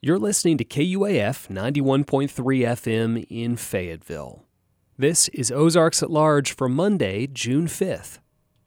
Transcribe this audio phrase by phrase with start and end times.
[0.00, 4.44] You're listening to KUAF 91.3 FM in Fayetteville.
[4.96, 8.20] This is Ozarks at Large for Monday, June 5th.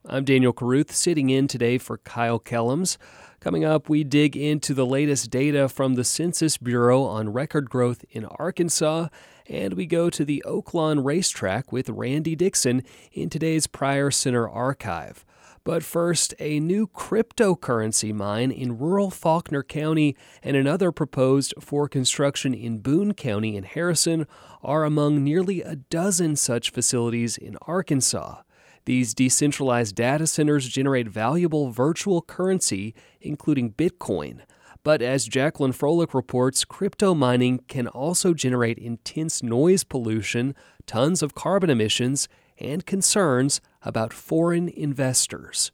[0.05, 2.97] I'm Daniel Caruth, sitting in today for Kyle Kellums.
[3.39, 8.03] Coming up, we dig into the latest data from the Census Bureau on record growth
[8.09, 9.07] in Arkansas,
[9.47, 15.23] and we go to the Oaklawn Racetrack with Randy Dixon in today's Pryor Center archive.
[15.63, 22.55] But first, a new cryptocurrency mine in rural Faulkner County and another proposed for construction
[22.55, 24.25] in Boone County and Harrison
[24.63, 28.41] are among nearly a dozen such facilities in Arkansas.
[28.85, 34.41] These decentralized data centers generate valuable virtual currency, including Bitcoin.
[34.83, 40.55] But as Jacqueline Froelich reports, crypto mining can also generate intense noise pollution,
[40.87, 42.27] tons of carbon emissions,
[42.59, 45.71] and concerns about foreign investors.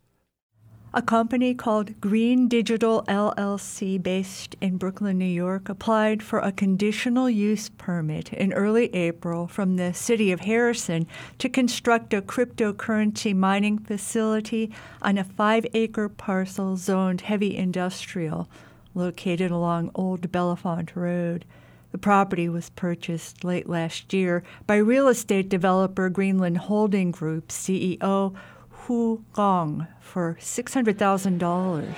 [0.94, 7.30] A company called Green Digital LLC, based in Brooklyn, New York, applied for a conditional
[7.30, 11.06] use permit in early April from the city of Harrison
[11.40, 18.50] to construct a cryptocurrency mining facility on a five acre parcel zoned heavy industrial
[18.96, 21.46] located along Old Bellefonte Road.
[21.92, 28.36] The property was purchased late last year by real estate developer Greenland Holding Group CEO
[28.70, 31.96] Hu Gong for $600,000.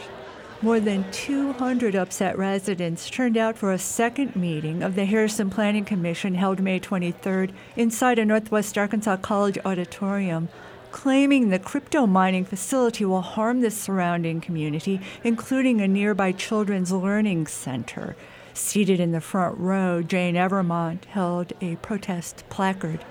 [0.62, 5.86] More than 200 upset residents turned out for a second meeting of the Harrison Planning
[5.86, 10.50] Commission held May 23rd inside a Northwest Arkansas College auditorium,
[10.92, 17.48] claiming the crypto mining facility will harm the surrounding community, including a nearby children's learning
[17.48, 18.18] center.
[18.60, 23.04] Seated in the front row, Jane Evermont held a protest placard.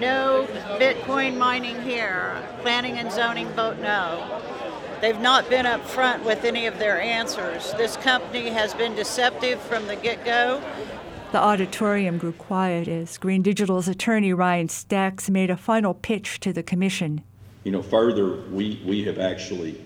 [0.00, 0.48] No
[0.80, 2.42] Bitcoin mining here.
[2.62, 4.42] Planning and zoning vote no.
[5.00, 7.72] They've not been up front with any of their answers.
[7.74, 10.60] This company has been deceptive from the get go.
[11.32, 16.52] The auditorium grew quiet as Green Digital's attorney Ryan Stacks made a final pitch to
[16.52, 17.22] the commission.
[17.62, 19.78] You know, further, we, we have actually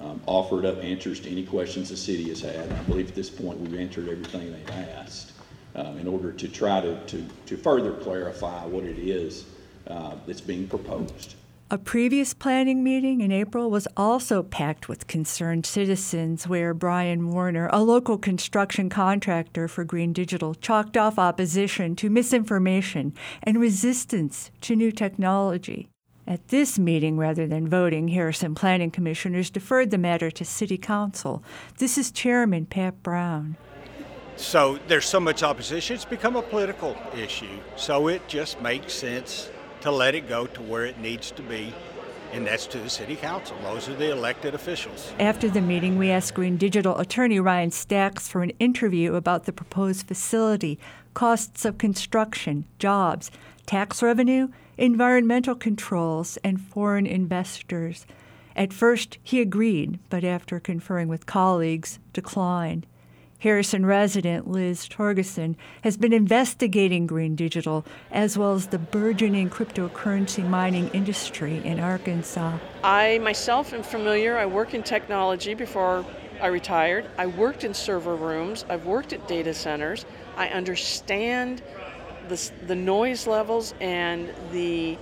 [0.00, 2.72] um, offered up answers to any questions the city has had.
[2.72, 5.32] I believe at this point we've answered everything they've asked
[5.74, 9.44] um, in order to try to, to, to further clarify what it is
[9.86, 11.34] uh, that's being proposed.
[11.72, 17.70] A previous planning meeting in April was also packed with concerned citizens, where Brian Warner,
[17.72, 24.74] a local construction contractor for Green Digital, chalked off opposition to misinformation and resistance to
[24.74, 25.88] new technology.
[26.26, 31.42] At this meeting, rather than voting, Harrison Planning Commissioners deferred the matter to City Council.
[31.78, 33.56] This is Chairman Pat Brown.
[34.36, 37.58] So there's so much opposition, it's become a political issue.
[37.76, 39.50] So it just makes sense
[39.80, 41.74] to let it go to where it needs to be,
[42.32, 43.56] and that's to the City Council.
[43.62, 45.12] Those are the elected officials.
[45.18, 49.52] After the meeting, we asked Green Digital attorney Ryan Stacks for an interview about the
[49.52, 50.78] proposed facility,
[51.12, 53.30] costs of construction, jobs,
[53.66, 54.48] tax revenue,
[54.80, 58.06] environmental controls, and foreign investors.
[58.56, 62.86] At first, he agreed, but after conferring with colleagues, declined.
[63.40, 70.46] Harrison resident Liz Torgeson has been investigating Green Digital as well as the burgeoning cryptocurrency
[70.46, 72.58] mining industry in Arkansas.
[72.82, 74.38] I myself am familiar.
[74.38, 76.06] I work in technology before
[76.40, 77.06] I retired.
[77.18, 78.64] I worked in server rooms.
[78.70, 80.06] I've worked at data centers.
[80.36, 81.62] I understand
[82.28, 84.98] the, the noise levels and the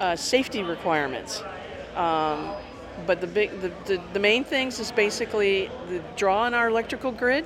[0.00, 1.42] uh, safety requirements.
[1.94, 2.52] Um,
[3.06, 7.12] but the big, the, the, the, main things is basically the draw on our electrical
[7.12, 7.44] grid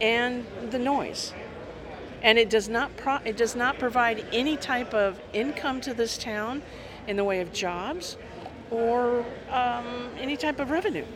[0.00, 1.32] and the noise.
[2.22, 6.18] And it does not pro- it does not provide any type of income to this
[6.18, 6.62] town
[7.06, 8.18] in the way of jobs
[8.70, 11.06] or um, any type of revenue.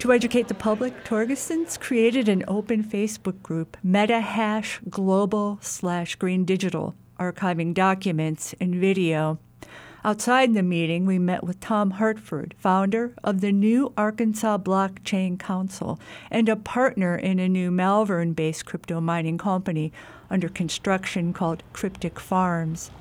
[0.00, 6.94] To educate the public, Torgeson's created an open Facebook group, MetaHash Global slash Green Digital,
[7.18, 9.40] archiving documents and video.
[10.04, 15.98] Outside the meeting, we met with Tom Hartford, founder of the new Arkansas Blockchain Council
[16.30, 19.92] and a partner in a new Malvern based crypto mining company
[20.30, 22.92] under construction called Cryptic Farms.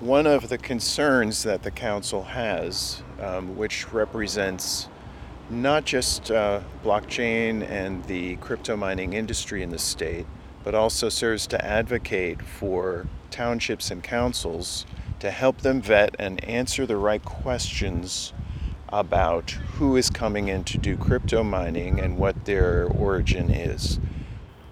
[0.00, 4.88] One of the concerns that the council has, um, which represents
[5.50, 10.26] not just uh, blockchain and the crypto mining industry in the state,
[10.64, 14.84] but also serves to advocate for townships and councils
[15.20, 18.32] to help them vet and answer the right questions
[18.90, 23.98] about who is coming in to do crypto mining and what their origin is.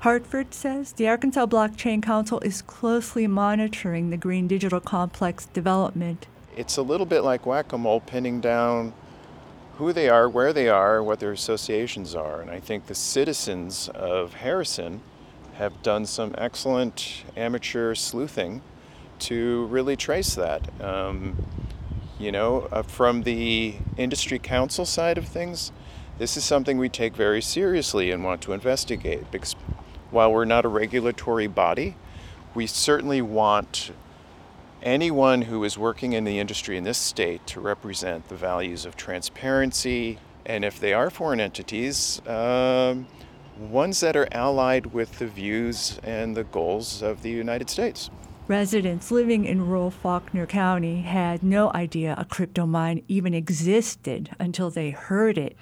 [0.01, 6.27] Hartford says the Arkansas Blockchain Council is closely monitoring the Green Digital Complex development.
[6.57, 8.95] It's a little bit like whack a mole pinning down
[9.79, 12.41] who they are, where they are, what their associations are.
[12.41, 15.03] And I think the citizens of Harrison
[15.55, 18.63] have done some excellent amateur sleuthing
[19.19, 20.69] to really trace that.
[20.83, 21.47] Um,
[22.19, 25.73] you know, uh, from the industry council side of things,
[26.19, 29.55] this is something we take very seriously and want to investigate because
[30.11, 31.97] while we're not a regulatory body,
[32.55, 33.91] we certainly want
[34.83, 38.97] anyone who is working in the industry in this state to represent the values of
[38.97, 43.07] transparency, and if they are foreign entities, um,
[43.59, 48.11] ones that are allied with the views and the goals of the United States.
[48.49, 54.71] Residents living in rural Faulkner County had no idea a crypto mine even existed until
[54.71, 55.57] they heard it.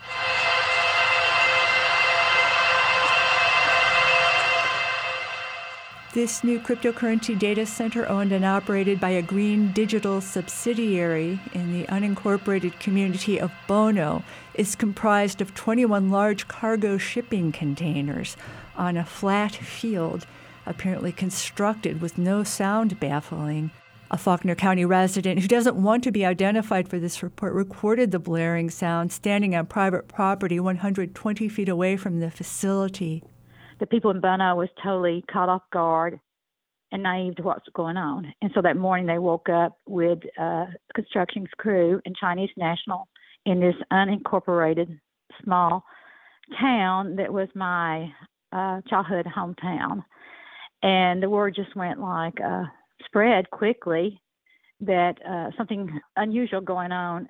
[6.15, 11.89] This new cryptocurrency data center, owned and operated by a green digital subsidiary in the
[11.89, 14.23] unincorporated community of Bono,
[14.55, 18.37] is comprised of 21 large cargo shipping containers
[18.77, 20.25] on a flat field,
[20.67, 23.73] apparently constructed with no sound baffling.
[24.09, 28.21] A Faulkner County resident who doesn't want to be identified for this report recorded the
[28.21, 33.25] blaring sound standing on private property 120 feet away from the facility
[33.85, 36.19] the people in Bono was totally caught off guard
[36.91, 38.33] and naive to what's going on.
[38.41, 40.65] And so that morning they woke up with uh,
[40.95, 43.07] construction crew and Chinese national
[43.45, 44.99] in this unincorporated
[45.43, 45.85] small
[46.59, 48.11] town that was my
[48.53, 50.03] uh, childhood hometown.
[50.83, 52.65] And the word just went like uh,
[53.05, 54.19] spread quickly
[54.81, 57.29] that uh, something unusual going on.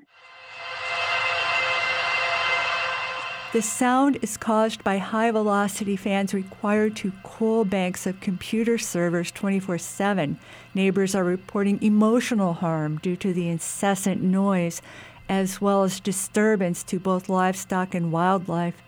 [3.54, 9.30] The sound is caused by high velocity fans required to cool banks of computer servers
[9.30, 10.40] 24 7.
[10.74, 14.82] Neighbors are reporting emotional harm due to the incessant noise,
[15.28, 18.82] as well as disturbance to both livestock and wildlife.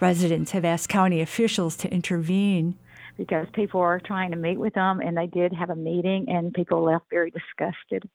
[0.00, 2.76] Residents have asked county officials to intervene.
[3.16, 6.52] Because people are trying to meet with them, and they did have a meeting, and
[6.52, 8.06] people left very disgusted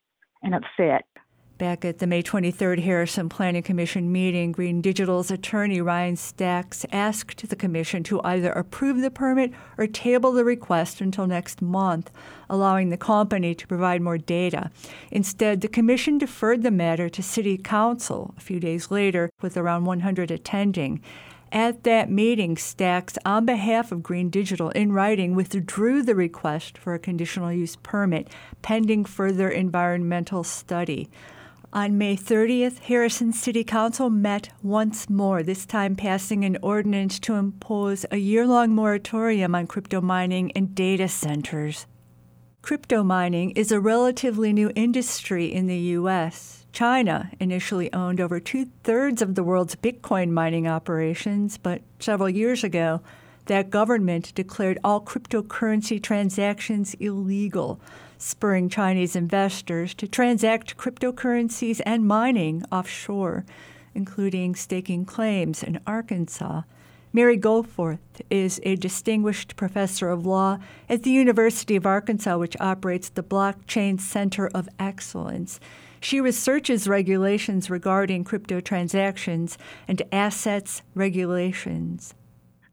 [0.43, 1.05] and upset.
[1.57, 7.47] Back at the May 23rd Harrison Planning Commission meeting, Green Digital's attorney Ryan Stacks asked
[7.47, 12.11] the commission to either approve the permit or table the request until next month,
[12.49, 14.69] allowing the company to provide more data.
[15.11, 19.85] Instead, the commission deferred the matter to City Council a few days later, with around
[19.85, 21.01] 100 attending.
[21.53, 26.93] At that meeting, Stacks, on behalf of Green Digital in writing, withdrew the request for
[26.93, 28.27] a conditional use permit
[28.61, 31.09] pending further environmental study.
[31.75, 37.33] On May 30th, Harrison City Council met once more, this time passing an ordinance to
[37.33, 41.85] impose a year long moratorium on crypto mining and data centers.
[42.61, 46.65] Crypto mining is a relatively new industry in the U.S.
[46.71, 52.63] China initially owned over two thirds of the world's Bitcoin mining operations, but several years
[52.63, 53.01] ago,
[53.47, 57.81] that government declared all cryptocurrency transactions illegal
[58.17, 63.45] spurring Chinese investors to transact cryptocurrencies and mining offshore,
[63.93, 66.61] including staking claims in Arkansas.
[67.13, 70.59] Mary Goforth is a distinguished professor of law
[70.89, 75.59] at the University of Arkansas, which operates the Blockchain Center of Excellence.
[76.01, 79.57] She researches regulations regarding crypto transactions
[79.87, 82.13] and assets regulations.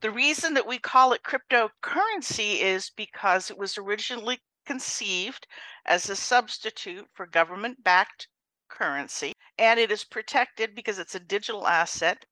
[0.01, 5.47] The reason that we call it cryptocurrency is because it was originally conceived
[5.85, 8.29] as a substitute for government backed
[8.69, 12.25] currency, and it is protected because it's a digital asset.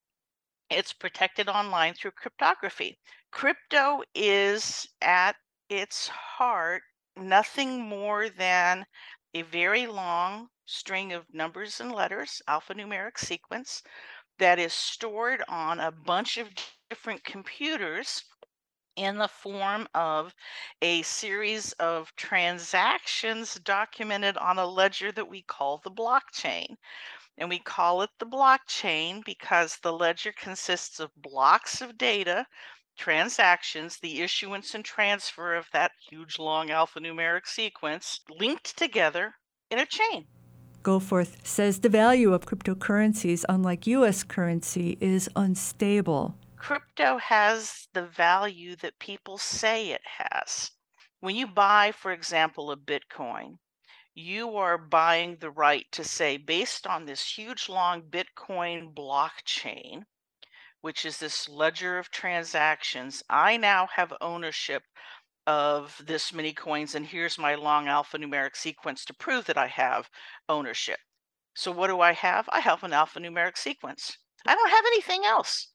[0.71, 2.99] It's protected online through cryptography.
[3.31, 5.37] Crypto is at
[5.69, 6.83] its heart
[7.17, 8.87] nothing more than
[9.35, 13.83] a very long string of numbers and letters, alphanumeric sequence,
[14.39, 16.51] that is stored on a bunch of
[16.89, 18.25] different computers
[18.97, 20.35] in the form of
[20.83, 26.77] a series of transactions documented on a ledger that we call the blockchain.
[27.39, 32.47] And we call it the blockchain because the ledger consists of blocks of data,
[32.99, 39.35] transactions, the issuance and transfer of that huge long alphanumeric sequence linked together
[39.71, 40.27] in a chain.
[40.83, 48.77] Goforth says the value of cryptocurrencies, unlike US currency, is unstable crypto has the value
[48.77, 50.71] that people say it has.
[51.21, 53.57] When you buy, for example, a Bitcoin,
[54.15, 60.03] you are buying the right to say, based on this huge long Bitcoin blockchain,
[60.83, 64.83] which is this ledger of transactions, I now have ownership
[65.47, 70.11] of this many coins, and here's my long alphanumeric sequence to prove that I have
[70.47, 71.01] ownership.
[71.55, 72.49] So, what do I have?
[72.53, 74.19] I have an alphanumeric sequence.
[74.47, 75.70] I don't have anything else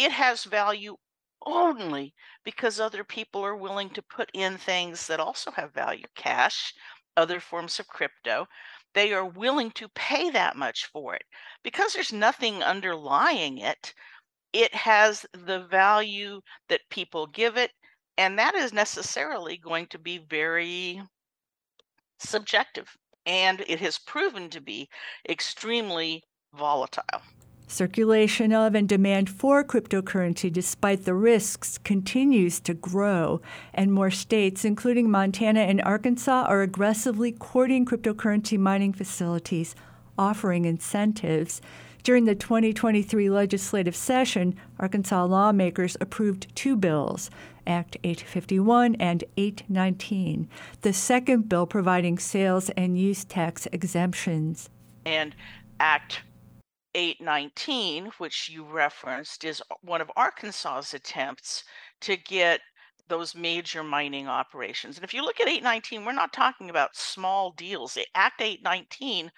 [0.00, 0.96] it has value
[1.44, 6.72] only because other people are willing to put in things that also have value cash,
[7.18, 8.46] other forms of crypto.
[8.94, 11.24] They are willing to pay that much for it.
[11.62, 13.92] Because there's nothing underlying it,
[14.54, 16.40] it has the value
[16.70, 17.70] that people give it.
[18.16, 21.02] And that is necessarily going to be very
[22.18, 22.96] subjective.
[23.26, 24.88] And it has proven to be
[25.28, 27.20] extremely volatile.
[27.70, 33.40] Circulation of and demand for cryptocurrency, despite the risks, continues to grow,
[33.72, 39.76] and more states, including Montana and Arkansas, are aggressively courting cryptocurrency mining facilities,
[40.18, 41.62] offering incentives.
[42.02, 47.30] During the 2023 legislative session, Arkansas lawmakers approved two bills
[47.68, 50.48] Act 851 and 819,
[50.80, 54.68] the second bill providing sales and use tax exemptions.
[55.06, 55.36] And
[55.78, 56.22] Act
[56.94, 61.64] 819, which you referenced, is one of Arkansas's attempts
[62.00, 62.60] to get
[63.08, 64.96] those major mining operations.
[64.96, 67.98] And if you look at 819, we're not talking about small deals.
[68.14, 69.30] Act 819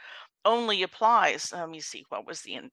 [0.45, 2.71] only applies, let me see, what was the in-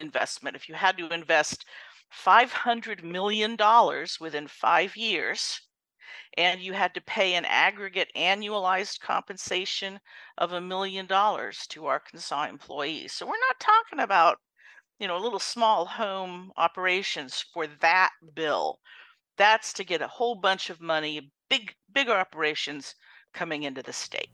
[0.00, 0.56] investment?
[0.56, 1.64] If you had to invest
[2.12, 3.56] $500 million
[4.20, 5.60] within five years,
[6.36, 10.00] and you had to pay an aggregate annualized compensation
[10.38, 13.12] of a million dollars to Arkansas employees.
[13.12, 14.38] So we're not talking about,
[14.98, 18.78] you know, a little small home operations for that bill.
[19.36, 22.94] That's to get a whole bunch of money, big bigger operations
[23.32, 24.30] coming into the state.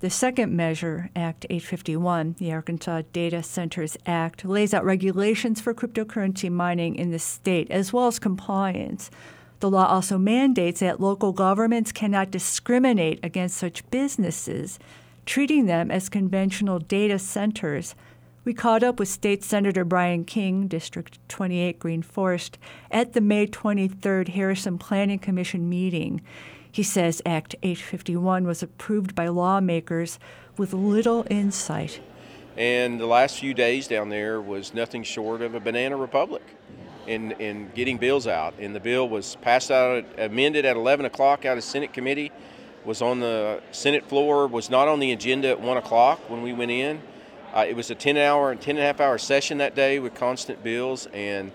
[0.00, 6.52] The second measure, Act 851, the Arkansas Data Centers Act, lays out regulations for cryptocurrency
[6.52, 9.10] mining in the state as well as compliance.
[9.60, 14.78] The law also mandates that local governments cannot discriminate against such businesses,
[15.24, 17.94] treating them as conventional data centers.
[18.44, 22.58] We caught up with State Senator Bryan King, District 28 Green Forest,
[22.90, 26.20] at the May 23rd Harrison Planning Commission meeting.
[26.70, 30.18] He says Act 851 was approved by lawmakers
[30.58, 32.00] with little insight.
[32.56, 36.42] And the last few days down there was nothing short of a banana republic
[37.06, 38.54] in, in getting bills out.
[38.58, 42.32] And the bill was passed out, amended at 11 o'clock out of Senate committee,
[42.84, 46.52] was on the Senate floor, was not on the agenda at 1 o'clock when we
[46.52, 47.00] went in.
[47.54, 49.98] Uh, it was a 10 hour and 10 and a half hour session that day
[49.98, 51.50] with constant bills, and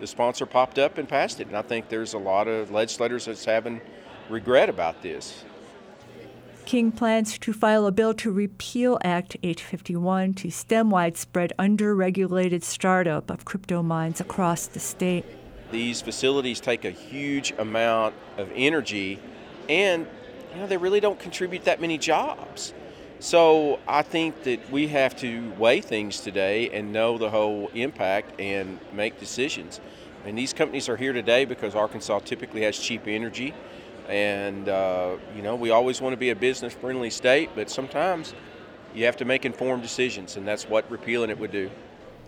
[0.00, 1.46] the sponsor popped up and passed it.
[1.46, 3.80] And I think there's a lot of legislators that's having
[4.28, 5.44] regret about this.
[6.66, 13.30] King plans to file a bill to repeal Act 851 to stem widespread under-regulated startup
[13.30, 15.26] of crypto mines across the state.
[15.70, 19.18] These facilities take a huge amount of energy
[19.68, 20.06] and
[20.52, 22.72] you know they really don't contribute that many jobs.
[23.20, 28.40] So I think that we have to weigh things today and know the whole impact
[28.40, 29.80] and make decisions.
[30.24, 33.52] And these companies are here today because Arkansas typically has cheap energy
[34.08, 38.34] and, uh, you know, we always want to be a business friendly state, but sometimes
[38.94, 41.70] you have to make informed decisions, and that's what repealing it would do.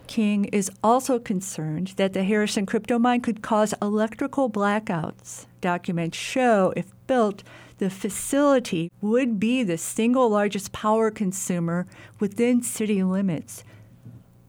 [0.07, 5.47] King is also concerned that the Harrison crypto mine could cause electrical blackouts.
[5.61, 7.43] Documents show, if built,
[7.79, 11.87] the facility would be the single largest power consumer
[12.21, 13.65] within city limits.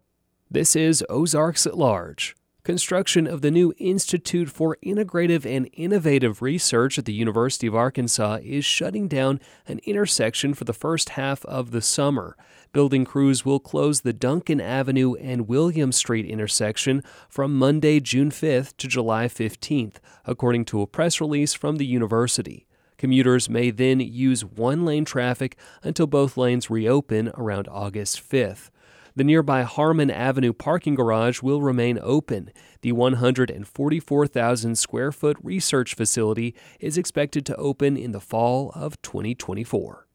[0.49, 2.37] This is Ozarks at Large.
[2.63, 8.37] Construction of the new Institute for Integrative and Innovative Research at the University of Arkansas
[8.43, 12.37] is shutting down an intersection for the first half of the summer.
[12.71, 18.77] Building crews will close the Duncan Avenue and William Street intersection from Monday, June 5th
[18.77, 22.67] to July 15th, according to a press release from the university.
[22.99, 28.69] Commuters may then use one lane traffic until both lanes reopen around August 5th.
[29.15, 32.51] The nearby Harmon Avenue parking garage will remain open.
[32.81, 40.07] The 144,000 square foot research facility is expected to open in the fall of 2024.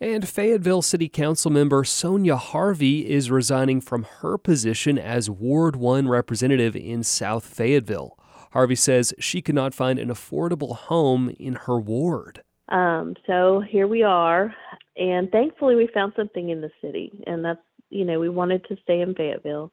[0.00, 6.06] And Fayetteville City Council member Sonia Harvey is resigning from her position as Ward 1
[6.06, 8.16] representative in South Fayetteville.
[8.52, 12.42] Harvey says she could not find an affordable home in her ward.
[12.68, 14.54] Um, so here we are,
[14.96, 18.76] and thankfully we found something in the city, and that's you know, we wanted to
[18.82, 19.72] stay in Fayetteville,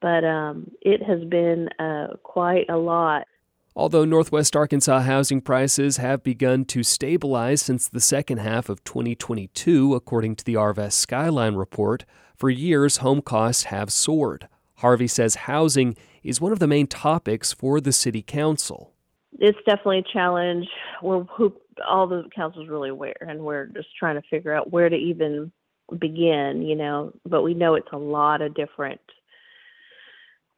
[0.00, 3.26] but um, it has been uh, quite a lot.
[3.74, 9.94] Although Northwest Arkansas housing prices have begun to stabilize since the second half of 2022,
[9.94, 14.48] according to the Arvest Skyline report, for years home costs have soared.
[14.76, 18.92] Harvey says housing is one of the main topics for the city council.
[19.38, 20.66] It's definitely a challenge.
[21.02, 21.54] We're who,
[21.86, 25.52] all the council's really aware, and we're just trying to figure out where to even
[25.98, 29.00] begin, you know, but we know it's a lot of different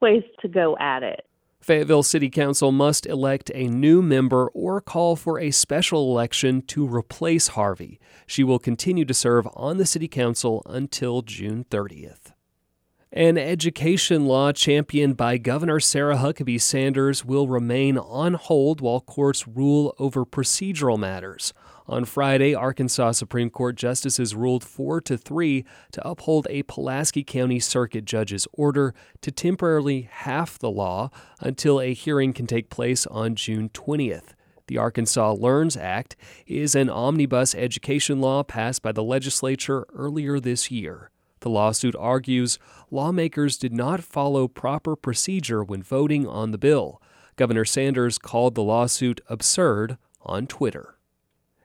[0.01, 1.25] ways to go at it.
[1.61, 6.87] Fayetteville City Council must elect a new member or call for a special election to
[6.87, 7.99] replace Harvey.
[8.27, 12.33] She will continue to serve on the City Council until June 30th.
[13.11, 19.49] An education law championed by Governor Sarah Huckabee Sanders will remain on hold while courts
[19.49, 21.53] rule over procedural matters.
[21.91, 27.59] On Friday, Arkansas Supreme Court justices ruled 4 to 3 to uphold a Pulaski County
[27.59, 28.93] Circuit judge's order
[29.23, 31.09] to temporarily half the law
[31.41, 34.35] until a hearing can take place on June 20th.
[34.67, 36.15] The Arkansas Learns Act
[36.47, 41.11] is an omnibus education law passed by the legislature earlier this year.
[41.41, 42.59] The lawsuit argues
[42.91, 47.01] lawmakers did not follow proper procedure when voting on the bill.
[47.37, 50.98] Governor Sanders called the lawsuit absurd on Twitter.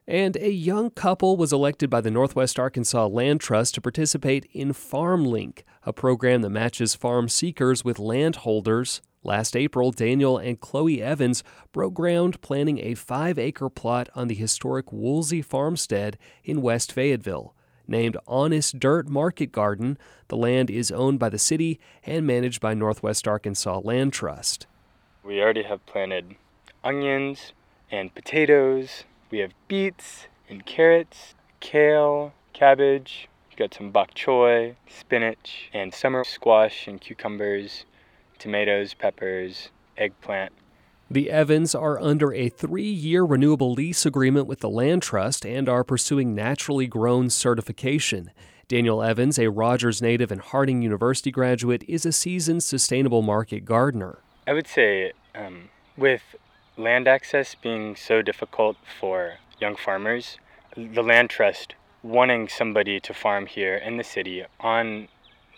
[0.07, 4.73] And a young couple was elected by the Northwest Arkansas Land Trust to participate in
[4.73, 9.01] FarmLink, a program that matches farm seekers with landholders.
[9.23, 14.35] Last April, Daniel and Chloe Evans broke ground planting a five acre plot on the
[14.35, 17.55] historic Woolsey Farmstead in West Fayetteville.
[17.87, 19.97] Named Honest Dirt Market Garden,
[20.27, 24.67] the land is owned by the city and managed by Northwest Arkansas Land Trust.
[25.23, 26.35] We already have planted
[26.83, 27.53] onions
[27.89, 35.71] and potatoes we have beets and carrots, kale, cabbage, we've got some bok choy, spinach,
[35.73, 37.85] and summer squash and cucumbers,
[38.37, 40.53] tomatoes, peppers, eggplant.
[41.09, 45.67] The Evans are under a three year renewable lease agreement with the Land Trust and
[45.67, 48.29] are pursuing naturally grown certification.
[48.67, 54.19] Daniel Evans, a Rogers native and Harding University graduate, is a seasoned sustainable market gardener.
[54.45, 56.21] I would say um, with
[56.77, 60.37] land access being so difficult for young farmers,
[60.75, 65.07] the land trust wanting somebody to farm here in the city on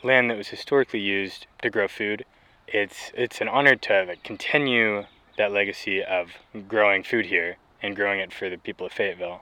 [0.04, 2.26] land that was historically used to grow food,
[2.68, 5.06] it's it's an honor to continue
[5.38, 6.32] that legacy of
[6.68, 9.42] growing food here and growing it for the people of Fayetteville.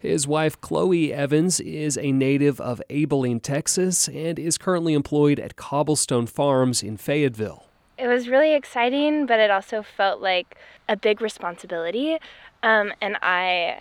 [0.00, 5.56] His wife, Chloe Evans, is a native of Abilene, Texas, and is currently employed at
[5.56, 7.64] Cobblestone Farms in Fayetteville.
[7.98, 10.56] It was really exciting, but it also felt like
[10.88, 12.18] a big responsibility.
[12.62, 13.80] Um, and I,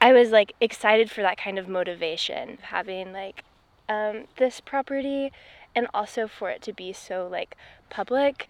[0.00, 3.42] I was like excited for that kind of motivation, having like
[3.88, 5.32] um, this property,
[5.74, 7.56] and also for it to be so like
[7.90, 8.48] public.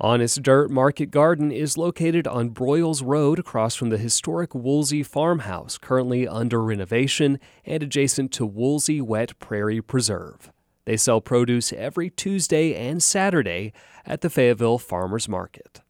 [0.00, 5.78] Honest Dirt Market Garden is located on Broyles Road across from the historic Woolsey Farmhouse,
[5.78, 10.50] currently under renovation and adjacent to Woolsey Wet Prairie Preserve.
[10.84, 13.72] They sell produce every Tuesday and Saturday
[14.04, 15.80] at the Fayetteville Farmers Market.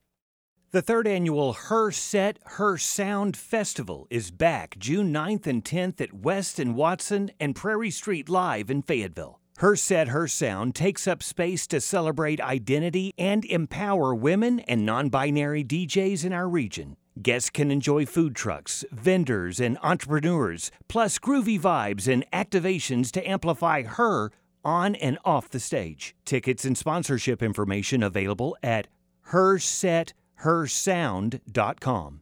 [0.73, 6.15] The third annual Her Set, Her Sound Festival is back June 9th and 10th at
[6.15, 9.39] West and Watson and Prairie Street Live in Fayetteville.
[9.59, 15.11] Her Set, Her Sound takes up space to celebrate identity and empower women and non
[15.11, 16.97] binary DJs in our region.
[17.21, 23.83] Guests can enjoy food trucks, vendors, and entrepreneurs, plus groovy vibes and activations to amplify
[23.83, 24.31] her
[24.65, 26.17] on and off the stage.
[26.25, 28.89] Tickets and sponsorship information available at
[29.31, 32.21] hersethersound.com.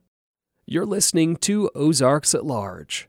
[0.67, 3.09] You're listening to Ozarks at Large.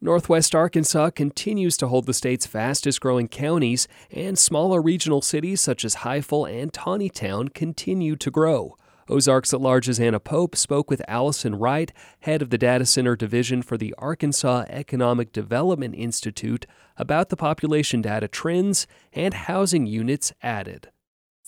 [0.00, 5.84] Northwest Arkansas continues to hold the state's fastest growing counties, and smaller regional cities such
[5.84, 8.76] as Highfill and Centerton continue to grow.
[9.08, 13.62] Ozarks at Large's Anna Pope spoke with Allison Wright, head of the Data Center Division
[13.62, 16.66] for the Arkansas Economic Development Institute,
[16.96, 20.88] about the population data trends and housing units added.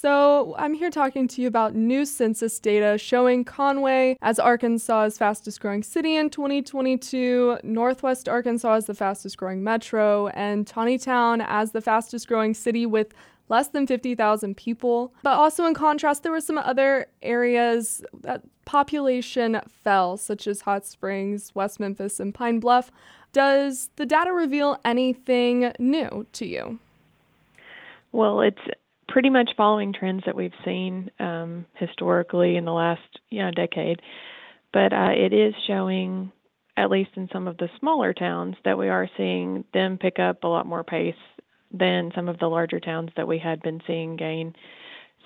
[0.00, 5.58] So, I'm here talking to you about new census data showing Conway as Arkansas's fastest
[5.60, 11.80] growing city in 2022, Northwest Arkansas as the fastest growing metro, and Centerton as the
[11.80, 13.12] fastest growing city with
[13.48, 15.12] less than 50,000 people.
[15.22, 20.84] But also, in contrast, there were some other areas that population fell, such as Hot
[20.84, 22.90] Springs, West Memphis, and Pine Bluff.
[23.32, 26.78] Does the data reveal anything new to you?
[28.12, 28.58] Well, it's
[29.08, 34.00] pretty much following trends that we've seen um, historically in the last you know decade,
[34.72, 36.32] but uh, it is showing,
[36.76, 40.44] at least in some of the smaller towns, that we are seeing them pick up
[40.44, 41.14] a lot more pace
[41.72, 44.54] than some of the larger towns that we had been seeing gain.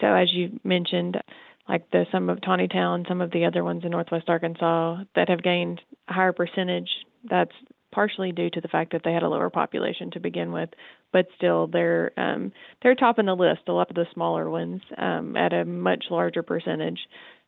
[0.01, 1.21] So as you mentioned,
[1.69, 5.43] like the some of Centerton, some of the other ones in Northwest Arkansas that have
[5.43, 6.89] gained a higher percentage,
[7.29, 7.53] that's
[7.93, 10.71] partially due to the fact that they had a lower population to begin with,
[11.13, 12.53] but still they're um,
[12.83, 13.61] they're topping the list.
[13.69, 16.99] A lot of the smaller ones um, at a much larger percentage,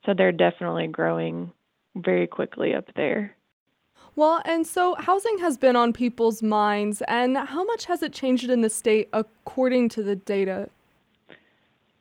[0.07, 1.51] so they're definitely growing
[1.97, 3.37] very quickly up there.
[4.17, 8.49] Well, and so housing has been on people's minds, and how much has it changed
[8.49, 10.71] in the state according to the data?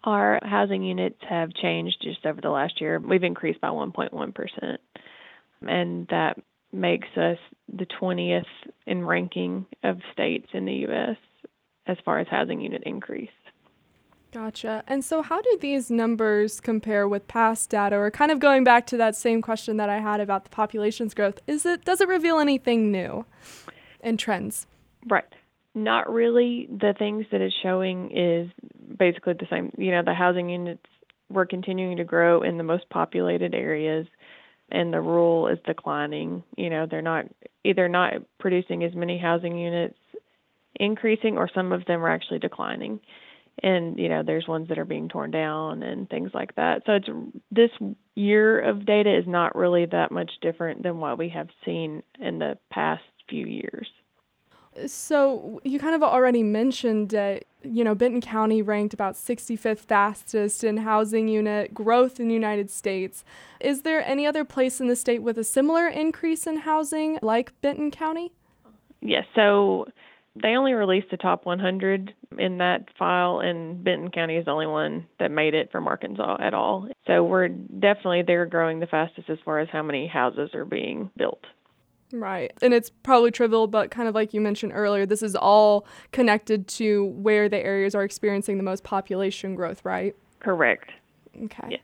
[0.04, 2.99] Our housing units have changed just over the last year.
[2.99, 4.78] We've increased by 1.1%,
[5.67, 6.38] and that
[6.71, 7.38] makes us
[7.71, 8.43] the 20th
[8.86, 11.17] in ranking of states in the U.S.
[11.88, 13.30] as far as housing unit increase.
[14.34, 14.84] Gotcha.
[14.88, 18.88] And so, how do these numbers compare with past data, or kind of going back
[18.88, 21.39] to that same question that I had about the population's growth?
[21.46, 23.26] Is it does it reveal anything new
[24.02, 24.65] in trends?
[25.08, 25.24] Right.
[25.76, 26.67] Not really.
[26.67, 28.50] The things that it's showing is
[28.98, 29.72] basically the same.
[29.78, 30.86] You know, the housing units
[31.30, 34.08] were continuing to grow in the most populated areas
[34.72, 36.43] and the rural is declining.
[36.58, 37.26] You know, they're not
[37.63, 39.98] either not producing as many housing units
[40.76, 43.00] increasing or some of them are actually declining.
[43.61, 46.83] And you know, there's ones that are being torn down and things like that.
[46.85, 47.09] So it's
[47.51, 47.69] this
[48.15, 52.39] year of data is not really that much different than what we have seen in
[52.39, 53.87] the past few years.
[54.87, 60.63] So you kind of already mentioned that you know Benton County ranked about 65th fastest
[60.63, 63.23] in housing unit growth in the United States.
[63.59, 67.53] Is there any other place in the state with a similar increase in housing like
[67.61, 68.31] Benton County?
[69.01, 69.25] Yes.
[69.35, 69.87] So
[70.41, 74.67] they only released the top 100 in that file, and Benton County is the only
[74.67, 76.88] one that made it from Arkansas at all.
[77.06, 81.12] So we're definitely they're growing the fastest as far as how many houses are being
[81.17, 81.43] built.
[82.12, 82.52] Right.
[82.62, 86.67] And it's probably trivial, but kind of like you mentioned earlier, this is all connected
[86.69, 90.15] to where the areas are experiencing the most population growth, right?
[90.39, 90.91] Correct.
[91.43, 91.67] Okay.
[91.72, 91.82] Yes.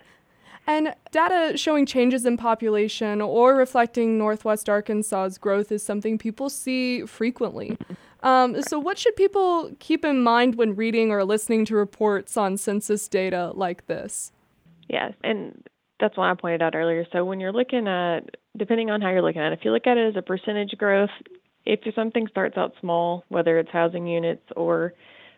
[0.67, 7.05] And data showing changes in population or reflecting Northwest Arkansas's growth is something people see
[7.07, 7.75] frequently.
[8.21, 12.57] Um, so, what should people keep in mind when reading or listening to reports on
[12.57, 14.31] census data like this?
[14.89, 15.63] Yes, and
[15.99, 17.05] that's why I pointed out earlier.
[17.11, 18.21] So when you're looking at,
[18.57, 20.71] depending on how you're looking at it, if you look at it as a percentage
[20.77, 21.09] growth,
[21.65, 24.93] if something starts out small, whether it's housing units or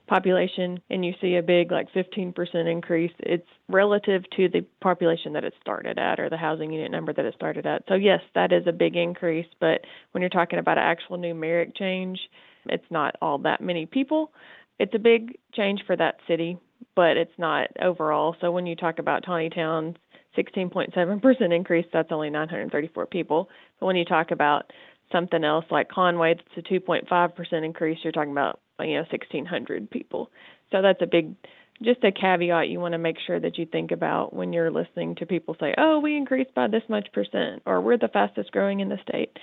[0.07, 2.33] population, and you see a big like 15%
[2.71, 7.13] increase, it's relative to the population that it started at or the housing unit number
[7.13, 7.83] that it started at.
[7.87, 11.75] So yes, that is a big increase, but when you're talking about an actual numeric
[11.75, 12.19] change,
[12.67, 14.31] it's not all that many people.
[14.79, 16.57] It's a big change for that city,
[16.95, 18.35] but it's not overall.
[18.41, 19.97] So when you talk about Centerton's
[20.37, 23.49] 16.7% increase, that's only 934 people.
[23.79, 24.71] But when you talk about
[25.11, 30.31] something else like Conway, that's a 2.5% increase, you're talking about you know 1,600 people.
[30.71, 31.35] So that's a big,
[31.83, 35.15] just a caveat you want to make sure that you think about when you're listening
[35.15, 38.79] to people say, "Oh, we increased by this much percent," or "We're the fastest growing
[38.79, 39.37] in the state."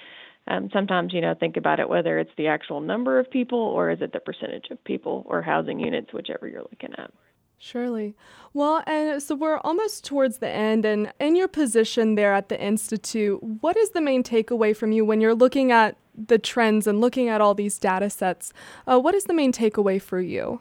[0.49, 3.91] Um, sometimes you know think about it whether it's the actual number of people or
[3.91, 7.11] is it the percentage of people or housing units, whichever you're looking at.
[7.59, 8.15] Surely.
[8.55, 12.61] Well, and so we're almost towards the end, and in your position there at the
[12.61, 17.01] Institute, what is the main takeaway from you when you're looking at the trends and
[17.01, 18.53] looking at all these data sets?
[18.87, 20.61] Uh, what is the main takeaway for you?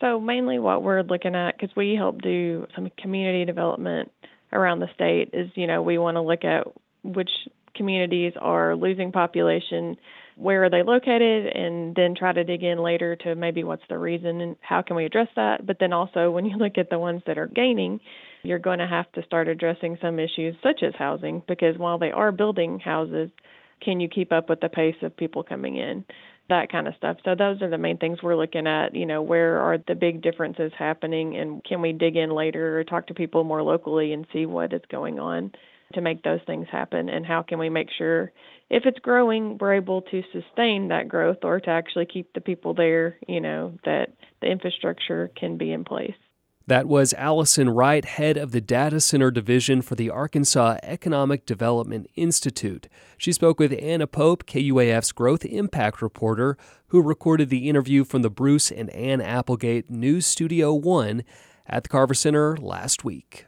[0.00, 4.12] So, mainly what we're looking at, because we help do some community development
[4.52, 6.66] around the state, is you know, we want to look at
[7.02, 7.30] which
[7.74, 9.96] communities are losing population
[10.36, 13.98] where are they located and then try to dig in later to maybe what's the
[13.98, 16.98] reason and how can we address that but then also when you look at the
[16.98, 18.00] ones that are gaining
[18.42, 22.10] you're going to have to start addressing some issues such as housing because while they
[22.10, 23.30] are building houses
[23.82, 26.04] can you keep up with the pace of people coming in?
[26.48, 27.18] That kind of stuff.
[27.24, 28.94] So those are the main things we're looking at.
[28.94, 32.84] You know, where are the big differences happening, and can we dig in later or
[32.84, 35.52] talk to people more locally and see what is going on
[35.92, 37.08] to make those things happen?
[37.08, 38.32] And how can we make sure
[38.72, 42.72] if it's growing, we're able to sustain that growth or to actually keep the people
[42.72, 46.14] there, you know, that the infrastructure can be in place.
[46.66, 52.06] That was Allison Wright, head of the Data Center Division for the Arkansas Economic Development
[52.14, 52.88] Institute.
[53.18, 58.30] She spoke with Anna Pope, KUAF's Growth Impact reporter, who recorded the interview from the
[58.30, 61.24] Bruce and Ann Applegate News Studio 1
[61.66, 63.44] at the Carver Center last week.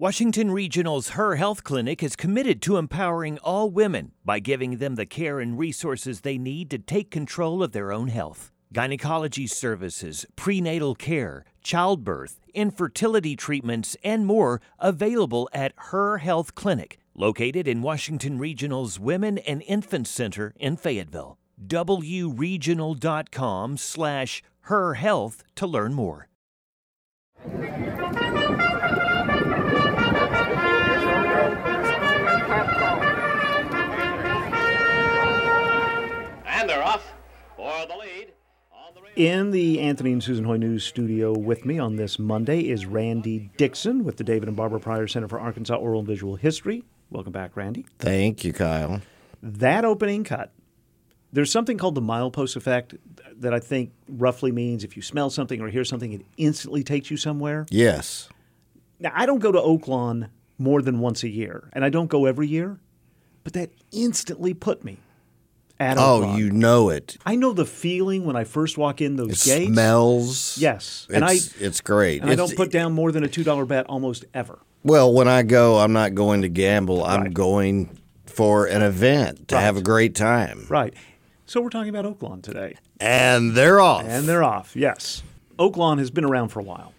[0.00, 5.04] Washington Regional's Her Health Clinic is committed to empowering all women by giving them the
[5.04, 8.50] care and resources they need to take control of their own health.
[8.72, 17.68] Gynecology services, prenatal care, childbirth, infertility treatments, and more available at Her Health Clinic, located
[17.68, 21.36] in Washington Regional's Women and Infant Center in Fayetteville.
[21.62, 26.28] wregional.com slash her health to learn more.
[39.20, 43.50] In the Anthony and Susan Hoy News studio with me on this Monday is Randy
[43.58, 46.84] Dixon with the David and Barbara Pryor Center for Arkansas Oral and Visual History.
[47.10, 47.84] Welcome back, Randy.
[47.98, 49.02] Thank you, Kyle.
[49.42, 50.54] That opening cut,
[51.34, 52.94] there's something called the milepost effect
[53.36, 57.10] that I think roughly means if you smell something or hear something, it instantly takes
[57.10, 57.66] you somewhere.
[57.68, 58.30] Yes.
[59.00, 62.24] Now, I don't go to Oaklawn more than once a year, and I don't go
[62.24, 62.80] every year,
[63.44, 64.96] but that instantly put me
[65.80, 66.38] at Oh, Oaklawn.
[66.38, 67.16] you know it.
[67.26, 69.72] I know the feeling when I first walk in those It gates.
[69.72, 70.58] smells.
[70.60, 72.20] Yes, and I It's- it's great.
[72.20, 74.58] And I It's- don't put down more than a two dollar bet almost ever.
[74.84, 77.02] Well, when I go, I'm not going to gamble.
[77.04, 80.66] I'm going for an event to have a great time.
[80.68, 80.94] Right.
[81.46, 84.76] So we're talking about Oaklawn today, And they're off and they're off.
[84.76, 85.22] Yes,
[85.58, 86.92] Oaklawn has been around for a while,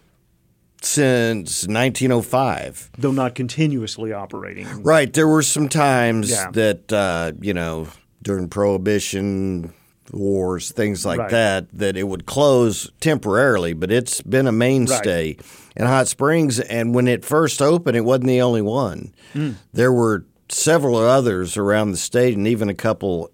[0.82, 2.90] since 1905.
[2.98, 4.66] though not continuously operating.
[4.82, 5.12] Right.
[5.12, 6.50] There were some times Yeah.
[6.52, 7.88] that, uh, you know,
[8.22, 9.72] during Prohibition,
[10.12, 11.30] wars, things like Right.
[11.30, 15.36] that, that it would close temporarily, but it's been a mainstay
[15.76, 16.60] in Hot Springs.
[16.60, 19.12] And when it first opened, it wasn't the only one.
[19.34, 19.54] Mm.
[19.72, 23.30] There were several others around the state and even a couple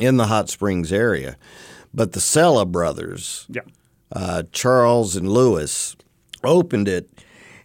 [0.00, 1.36] in the Hot Springs area.
[1.92, 3.62] But the Cella brothers, Yeah.
[4.12, 5.94] uh, Charles and Louis,
[6.42, 7.10] opened it.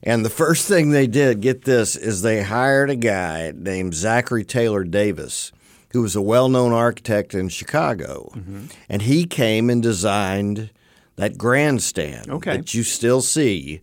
[0.03, 4.43] And the first thing they did, get this, is they hired a guy named Zachary
[4.43, 5.51] Taylor Davis,
[5.91, 8.31] who was a well known architect in Chicago.
[8.35, 8.65] Mm-hmm.
[8.89, 10.69] And he came and designed
[11.15, 12.57] that grandstand Okay.
[12.57, 13.81] that you still see,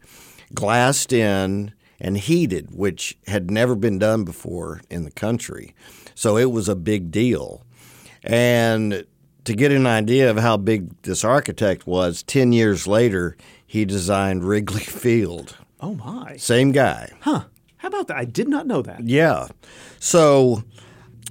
[0.54, 5.74] glassed in and heated, which had never been done before in the country.
[6.14, 7.62] So it was a big deal.
[8.22, 9.04] And
[9.44, 14.44] to get an idea of how big this architect was, 10 years later, he designed
[14.44, 15.56] Wrigley Field.
[15.80, 16.36] Oh my!
[16.38, 17.12] Same guy.
[17.20, 17.44] Huh?
[17.76, 18.16] How about that?
[18.16, 19.04] I did not know that.
[19.06, 19.48] Yeah.
[20.00, 20.64] So,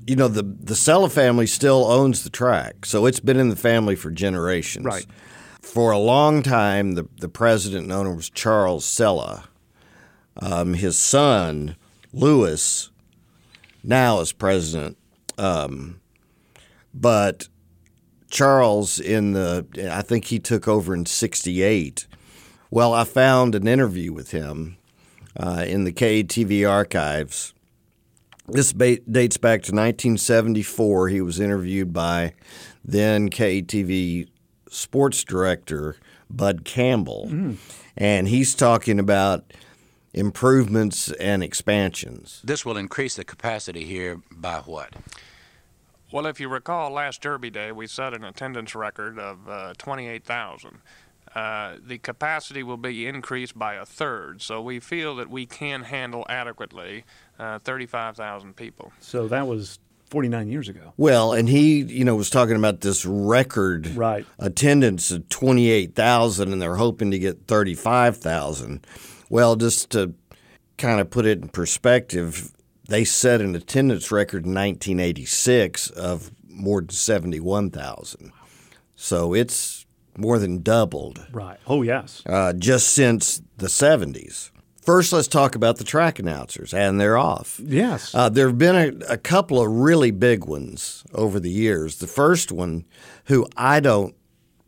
[0.08, 2.86] you know, the the Cella family still owns the track.
[2.86, 4.86] So it's been in the family for generations.
[4.86, 5.06] Right.
[5.62, 9.46] For a long time, the, the president and owner was Charles Cella.
[10.38, 11.76] Um, his son,
[12.13, 12.91] Louis,
[13.84, 14.96] now is president.
[15.39, 16.02] Um,
[16.94, 17.50] but
[18.30, 22.06] Charles, in the, I think he took over in 68.
[22.70, 24.78] Well, I found an interview with him
[25.36, 27.55] uh, in the KATV archives.
[28.47, 31.10] This ba- dates back to 1974.
[31.10, 32.34] He was interviewed by
[32.84, 34.27] then KATV
[34.69, 35.95] sports director
[36.29, 37.58] Bud Campbell, Mm.
[37.97, 39.51] and he's talking about
[40.13, 42.41] improvements and expansions.
[42.43, 44.93] This will increase the capacity here by what?
[46.12, 50.79] Well, if you recall, last Derby Day we set an attendance record of uh, 28,000.
[51.36, 55.84] Uh, the capacity will be increased by a third, so we feel that we can
[55.84, 57.04] handle adequately
[57.38, 58.93] uh, 35,000 people.
[59.02, 60.93] So that was 49 years ago.
[60.95, 64.26] Well, and he, you know, was talking about this record right.
[64.39, 68.86] attendance of 28,000 and they're hoping to get 35,000.
[69.30, 70.13] Well, just to
[70.78, 72.52] kind of put it in perspective,
[72.88, 78.32] they set an attendance record in 1986 of more than 71,000.
[78.95, 79.85] So it's
[80.17, 81.25] more than doubled.
[81.32, 81.58] Right.
[81.67, 82.21] Oh yes.
[82.25, 84.51] Uh, just since the 70s.
[84.84, 87.60] First, let's talk about the track announcers, and they're off.
[87.63, 88.13] Yes.
[88.13, 91.95] Uh, there have been a, a couple of really big ones over the years.
[91.97, 92.86] The first one,
[93.25, 94.13] who I don't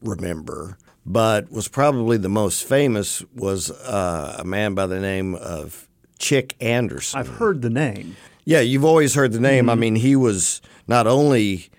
[0.01, 5.87] remember, but was probably the most famous, was uh, a man by the name of
[6.19, 7.19] Chick Anderson.
[7.19, 8.15] I've heard the name.
[8.43, 9.69] Yeah, you've always heard the name.
[9.69, 9.79] I Mhm.
[9.79, 11.69] mean, he was not only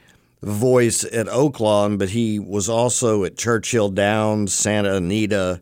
[0.42, 5.60] voice at Oaklawn, but he was also at Churchill Downs, Santa Anita,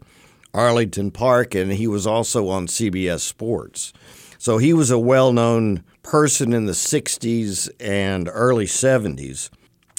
[0.53, 3.93] Arlington Park, and he was also on CBS Sports.
[4.39, 9.51] So he was a well known person in the 60s and early 70s.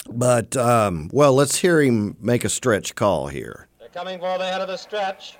[0.10, 3.68] But, um, well, let's hear him make a stretch call here.
[3.80, 5.38] They're coming for the head of the stretch.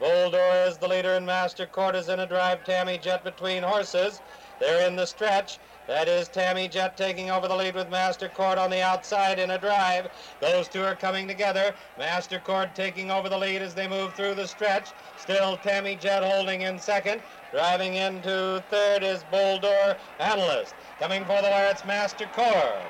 [0.00, 2.64] Boldor is the leader, and Master Court is in a drive.
[2.64, 4.20] Tammy Jet between horses.
[4.60, 5.58] They're in the stretch.
[5.88, 9.52] That is Tammy Jet taking over the lead with Master Court on the outside in
[9.52, 10.08] a drive.
[10.38, 11.74] Those two are coming together.
[11.98, 14.90] Master Court taking over the lead as they move through the stretch.
[15.16, 17.22] Still Tammy Jet holding in second.
[17.52, 20.74] Driving into third is Boldor Analyst.
[20.98, 22.82] Coming for the wire, it's Master Court.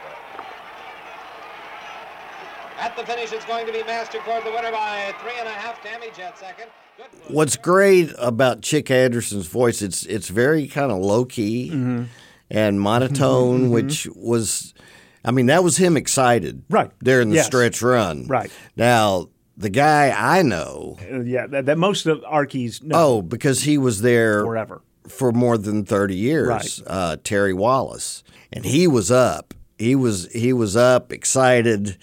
[2.80, 5.52] At the finish, it's going to be Master Court, the winner by three and a
[5.52, 5.80] half.
[5.84, 6.66] Tammy Jet second.
[7.28, 12.04] What's great about Chic Anderson's voice, it's it's very kind of low key mm-hmm.
[12.50, 13.70] And monotone, Mhm.
[13.70, 14.74] which was,
[15.24, 17.46] I mean, that was him excited right during the Yes.
[17.46, 18.26] stretch run.
[18.28, 18.50] Right.
[18.76, 22.80] Now, the guy I know, Uh, yeah, that, that most of Arky's.
[22.82, 22.96] No.
[22.96, 24.82] oh, because he was there Forever.
[25.08, 26.46] for more than thirty years.
[26.48, 26.80] Right.
[26.86, 29.54] Uh, Terry Wallace, and he was up.
[29.78, 31.96] He was he was up, excited.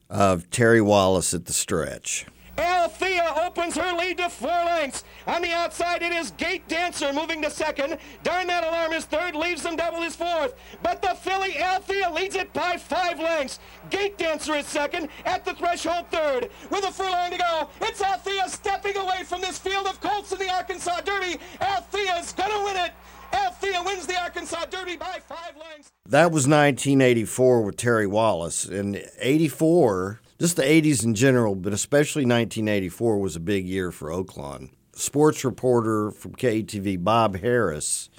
[0.10, 2.26] of Terry Wallace at the stretch.
[2.58, 5.04] Althea opens her lead to four lengths.
[5.28, 7.98] On the outside, it is Gate Dancer moving to second.
[8.24, 10.54] Darn that alarm is third, leaves them double is fourth.
[10.84, 13.60] But the filly Althea leads it by five lengths.
[13.90, 16.50] Gate Dancer is second, at the threshold third.
[16.70, 20.40] With a furlong to go, it's Althea stepping away from this field of colts in
[20.40, 21.40] the Arkansas Derby.
[21.60, 22.92] Althea's gonna win it.
[23.34, 25.92] Althea wins the Arkansas Derby by five lengths.
[26.06, 28.66] That was 1984 with Terry Wallace.
[28.66, 34.10] And 84, just the 80s in general, but especially 1984 was a big year for
[34.10, 34.72] Oaklawn.
[34.92, 38.10] Sports reporter from KATV, Bob Harris,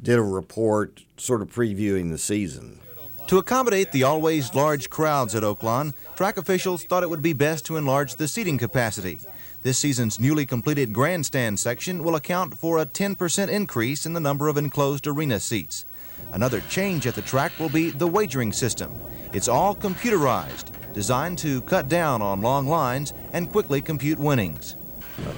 [0.00, 2.80] did a report sort of previewing the season.
[3.26, 7.66] To accommodate the always large crowds at Oaklawn, track officials thought it would be best
[7.66, 9.20] to enlarge the seating capacity.
[9.60, 14.48] This season's newly completed grandstand section will account for a 10% increase in the number
[14.48, 15.84] of enclosed arena seats.
[16.32, 18.94] Another change at the track will be the wagering system.
[19.34, 24.76] It's all computerized, designed to cut down on long lines and quickly compute winnings.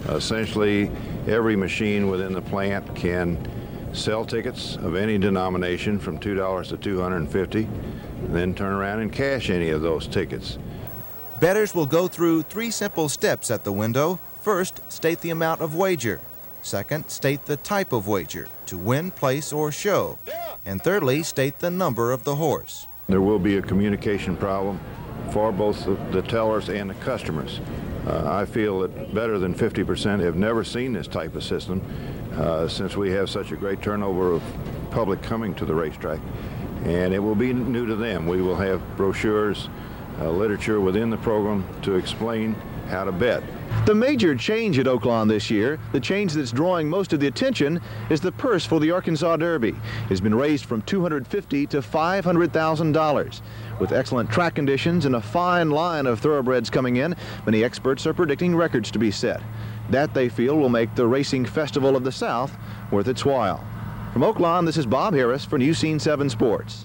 [0.08, 0.90] Essentially,
[1.26, 3.38] every machine within the plant can
[3.92, 9.50] sell tickets of any denomination from $2 to 250 and then turn around and cash
[9.50, 10.58] any of those tickets.
[11.40, 14.20] Bettors will go through three simple steps at the window.
[14.40, 16.20] First, state the amount of wager.
[16.62, 20.18] Second, state the type of wager to win, place, or show.
[20.64, 22.86] And thirdly, state the number of the horse.
[23.08, 24.78] There will be a communication problem
[25.30, 27.60] for both the, tellers and the customers.
[28.06, 31.80] Uh, I feel that better than 50% have never seen this type of system
[32.34, 34.42] uh, since we have such a great turnover of
[34.90, 36.20] public coming to the racetrack.
[36.84, 38.26] And it will be new to them.
[38.26, 39.68] We will have brochures,
[40.20, 42.54] uh, literature within the program to explain
[42.88, 43.42] how to bet.
[43.86, 47.80] The major change at Oaklawn this year, the change that's drawing most of the attention,
[48.10, 49.74] is the purse for the Arkansas Derby.
[50.10, 53.40] It's been raised from 250 to $500,000.
[53.82, 58.14] With excellent track conditions and a fine line of thoroughbreds coming in, many experts are
[58.14, 59.42] predicting records to be set.
[59.90, 62.56] That, they feel, will make the Racing Festival of the South
[62.92, 63.66] worth its while.
[64.12, 66.84] From Oaklawn, this is Bob Harris for New Scene 7 Sports.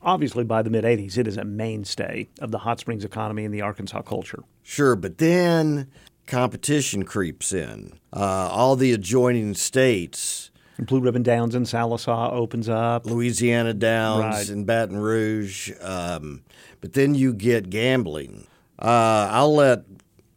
[0.00, 3.52] Obviously, by the mid 80s, it is a mainstay of the hot springs economy and
[3.52, 4.42] the Arkansas culture.
[4.62, 5.90] Sure, but then
[6.26, 7.98] competition creeps in.
[8.10, 10.50] Uh, all the adjoining states.
[10.78, 13.04] Blue Ribbon Downs in Sallisaw opens up.
[13.06, 14.48] Louisiana Downs Right.
[14.50, 15.72] in Baton Rouge.
[15.80, 16.42] Um,
[16.80, 18.46] but then you get gambling.
[18.78, 19.80] Uh, I'll let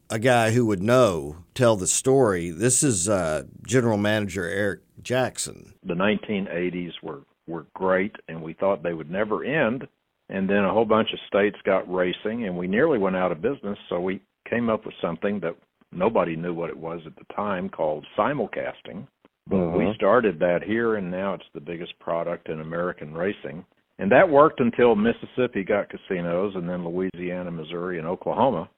[0.10, 2.50] a guy who would know tell the story.
[2.50, 5.74] This is uh, General Manager Eric Jackson.
[5.84, 9.88] the 1980s were were great and we thought they would never end
[10.30, 13.42] and then a whole bunch of states got racing and we nearly went out of
[13.42, 15.56] business so we came up with something that
[15.92, 19.08] nobody knew what it was at the time called simulcasting
[19.48, 23.66] but we started that here and now it's the biggest product in American racing
[24.00, 28.70] and that worked until Mississippi got casinos and then Louisiana, Missouri and Oklahoma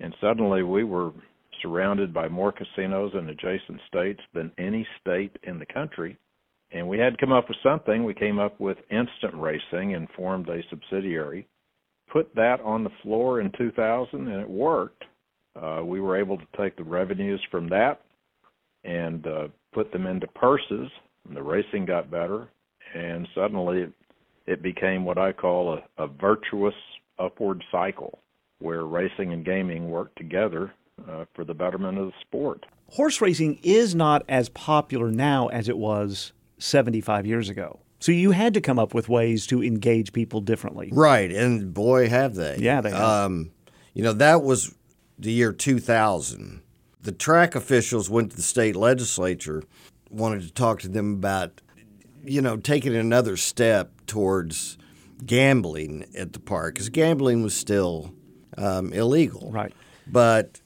[0.00, 1.12] and suddenly we were
[1.62, 6.18] surrounded by more casinos in adjacent states than any state in the country.
[6.72, 8.04] And we had to come up with something.
[8.04, 11.46] We came up with instant racing and formed a subsidiary.
[12.12, 15.04] Put that on the floor in 2000 and it worked.
[15.54, 18.00] Uh, we were able to take the revenues from that
[18.84, 20.90] and uh, put them into purses.
[21.26, 22.48] And the racing got better,
[22.94, 23.92] and suddenly it,
[24.46, 26.74] it became what I call a, a virtuous
[27.18, 28.18] upward cycle
[28.58, 30.72] where racing and gaming work together
[31.08, 32.66] uh, for the betterment of the sport.
[32.90, 37.80] Horse racing is not as popular now as it was 75 years ago.
[37.98, 40.90] So you had to come up with ways to engage people differently.
[40.92, 42.56] Right, and boy, have they.
[42.58, 43.00] Yeah, they have.
[43.00, 43.52] Um,
[43.94, 44.74] you know, that was
[45.18, 46.61] the year 2000.
[47.02, 49.62] The track officials went to the state legislature,
[50.10, 51.60] wanted to talk to them about,
[52.24, 54.78] you know, taking another step towards
[55.26, 58.12] gambling at the park, because gambling was still
[58.56, 59.50] um, illegal.
[59.52, 59.72] Right.
[60.06, 60.60] But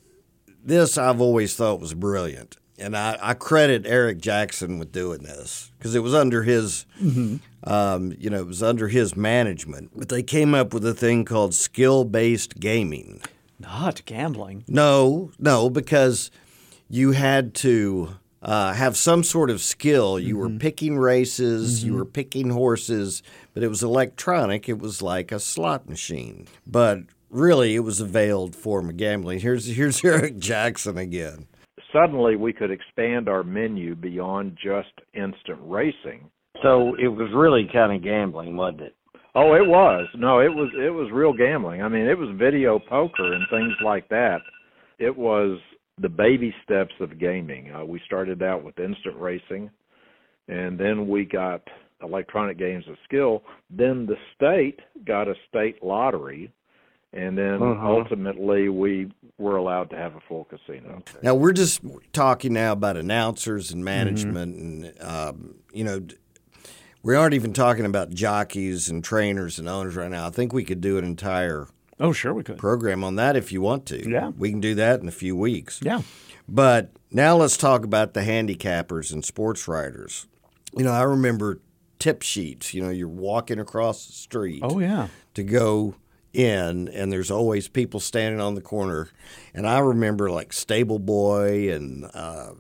[0.64, 2.56] this I've always thought was brilliant.
[2.78, 7.40] And I, I credit Eric Jackson with doing this because it was under his, Mhm.
[7.64, 9.92] um, you know, it was under his management.
[9.96, 13.22] But they came up with a thing called skill-based gaming.
[13.58, 14.64] Not gambling.
[14.68, 16.30] No, no, because
[16.88, 20.18] you had to uh, have some sort of skill.
[20.20, 23.22] You were picking races, you were picking horses,
[23.54, 24.68] but it was electronic.
[24.68, 26.46] It was like a slot machine.
[26.66, 27.00] But
[27.30, 29.40] really, it was a veiled form of gambling.
[29.40, 31.46] Here's here's Eric Jackson again.
[31.92, 36.30] Suddenly, we could expand our menu beyond just instant racing.
[36.62, 38.95] So it was really kind of gambling, wasn't it?
[39.38, 40.06] Oh, it was.
[40.16, 41.82] No, it was it was real gambling.
[41.82, 44.38] I mean, it was video poker and things like that.
[44.98, 45.58] It was
[46.00, 47.70] the baby steps of gaming.
[47.74, 49.70] Uh, we started out with instant racing,
[50.48, 51.60] and then we got
[52.02, 53.42] electronic games of skill.
[53.70, 56.50] Then the state got a state lottery,
[57.12, 57.86] and then Uh-huh.
[57.86, 61.02] ultimately we were allowed to have a full casino.
[61.22, 61.82] Now we're just
[62.14, 66.00] talking now about announcers and management, and um, you know,
[67.06, 70.26] we aren't even talking about jockeys and trainers and owners right now.
[70.26, 71.68] I think we could do an entire
[72.00, 74.10] oh sure we could program on that if you want to.
[74.10, 74.32] Yeah.
[74.36, 75.80] we can do that in a few weeks.
[75.82, 76.02] Yeah.
[76.48, 80.26] but now let's talk about the handicappers and sports riders.
[80.76, 81.60] You know, I remember
[82.00, 82.74] tip sheets.
[82.74, 84.60] You know, you're walking across the street.
[84.62, 85.08] Oh, yeah.
[85.34, 85.94] to go
[86.32, 89.08] in, and there's always people standing on the corner.
[89.54, 92.50] And I remember like Stable Boy and uh,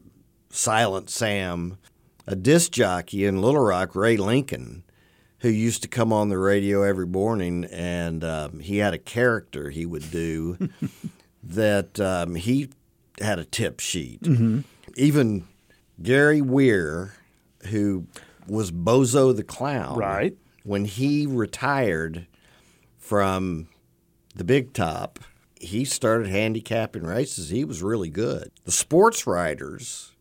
[0.50, 1.76] Silent Sam,
[2.26, 4.82] a disc jockey in Little Rock, Ray Lincoln,
[5.40, 9.70] who used to come on the radio every morning, and um, he had a character
[9.70, 10.56] he would do
[11.42, 12.70] that um, he
[13.20, 14.22] had a tip sheet.
[14.22, 14.64] Mhm.
[14.96, 15.44] Even
[16.02, 17.14] Gary Weir,
[17.66, 18.06] who
[18.46, 20.36] was Bozo the Clown, Right.
[20.64, 22.26] When he retired
[22.98, 23.68] from
[24.34, 25.20] the big top,
[25.60, 27.50] he started handicapping races.
[27.50, 28.50] He was really good.
[28.64, 30.12] The sports writers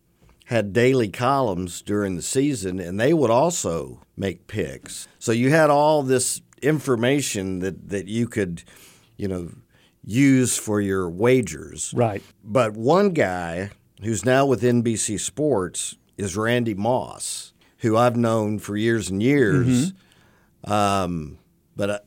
[0.45, 5.07] had daily columns during the season, and they would also make picks.
[5.19, 8.63] So you had all this information that, that you could,
[9.17, 9.49] you know,
[10.03, 11.93] use for your wagers.
[11.95, 12.21] Right.
[12.43, 13.71] But one guy
[14.01, 19.93] who's now with NBC Sports is Randy Moss, who I've known for years and years.
[20.63, 21.39] Um,
[21.75, 21.99] but uh,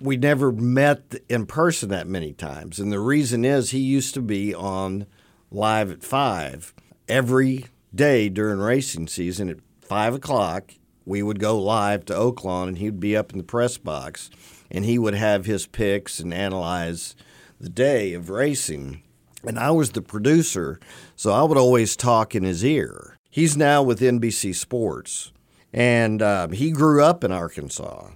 [0.00, 2.80] we never met in person that many times.
[2.80, 5.06] And the reason is he used to be on
[5.50, 6.74] live at five
[7.08, 10.72] every day during racing season at five o'clock.
[11.04, 14.30] We would go live to Oaklawn and he'd be up in the press box
[14.70, 17.14] and he would have his picks and analyze
[17.60, 19.02] the day of racing.
[19.46, 20.80] And I was the producer,
[21.16, 23.18] so I would always talk in his ear.
[23.28, 25.32] He's now with NBC Sports,
[25.72, 28.08] and um, he grew up in Arkansas,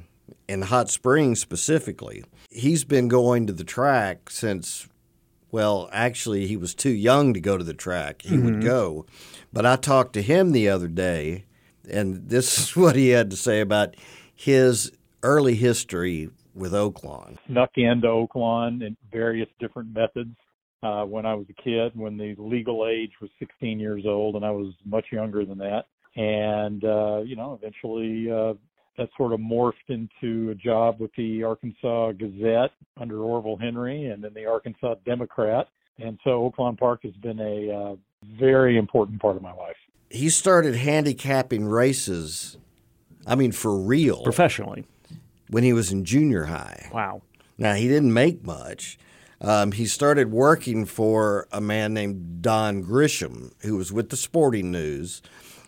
[0.48, 2.24] in Hot Springs specifically.
[2.50, 4.88] He's been going to the track since,
[5.50, 8.22] well, actually, he was too young to go to the track.
[8.22, 8.62] He would Mhm.
[8.64, 9.06] go.
[9.52, 11.44] But I talked to him the other day,
[11.90, 13.94] and this is what he had to say about
[14.34, 14.92] his
[15.22, 17.38] early history with Oaklawn.
[17.46, 20.34] snuck into Oaklawn in various different methods
[20.82, 24.44] uh, when I was a kid, when the legal age was 16 years old, and
[24.44, 25.84] I was much younger than that.
[26.16, 28.54] And, uh, you know, eventually uh,
[28.96, 34.22] that sort of morphed into a job with the Arkansas Gazette under Orville Henry and
[34.22, 35.68] then the Arkansas Democrat.
[35.98, 39.76] And so Oaklawn Park has been a uh, very important part of my life.
[40.10, 42.56] he started handicapping races.
[43.26, 44.84] I mean, for real, Professionally.
[45.50, 46.88] when he was in junior high.
[46.92, 47.20] Wow.
[47.58, 48.98] Now he didn't make much.
[49.40, 54.70] Um, he started working for a man named Don Grisham, who was with the Sporting
[54.72, 55.20] News,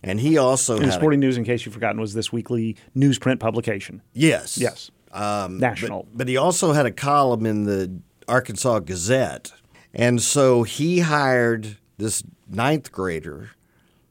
[0.02, 2.76] and he also And had a- Sporting News, in case you've forgotten, was this weekly
[2.96, 4.00] newsprint publication.
[4.14, 4.56] Yes.
[4.58, 4.90] Yes.
[5.12, 6.04] Um, National.
[6.10, 7.92] But, but he also had a column in the
[8.26, 9.52] Arkansas Gazette.
[9.92, 13.50] And so he hired this ninth grader,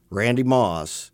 [0.08, 1.10] Randy Moss,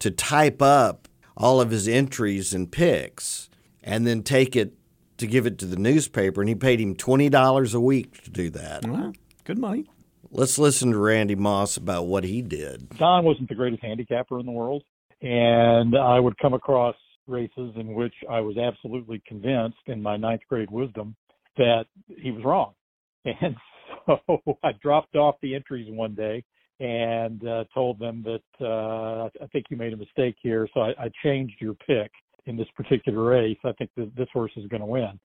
[0.00, 1.06] to type up
[1.36, 3.48] all of his entries and picks
[3.82, 4.74] and then take it
[5.18, 6.40] to give it to the newspaper.
[6.40, 8.86] And he paid him $20 a week to do that.
[8.86, 9.12] Well,
[9.44, 9.86] good money.
[10.30, 12.88] Let's listen to Randy Moss about what he did.
[12.98, 14.82] Don wasn't the greatest handicapper in the world,
[15.22, 16.96] and I would come across
[17.28, 21.14] races in which I was absolutely convinced in my ninth grade wisdom
[21.56, 22.72] that he was wrong.
[23.26, 23.73] And so
[24.62, 26.44] I dropped off the entries one day
[26.80, 30.88] and uh, told them that uh, I think you made a mistake here, so I,
[30.98, 32.10] I changed your pick
[32.46, 33.58] in this particular race.
[33.64, 35.18] I think that this horse is going to win.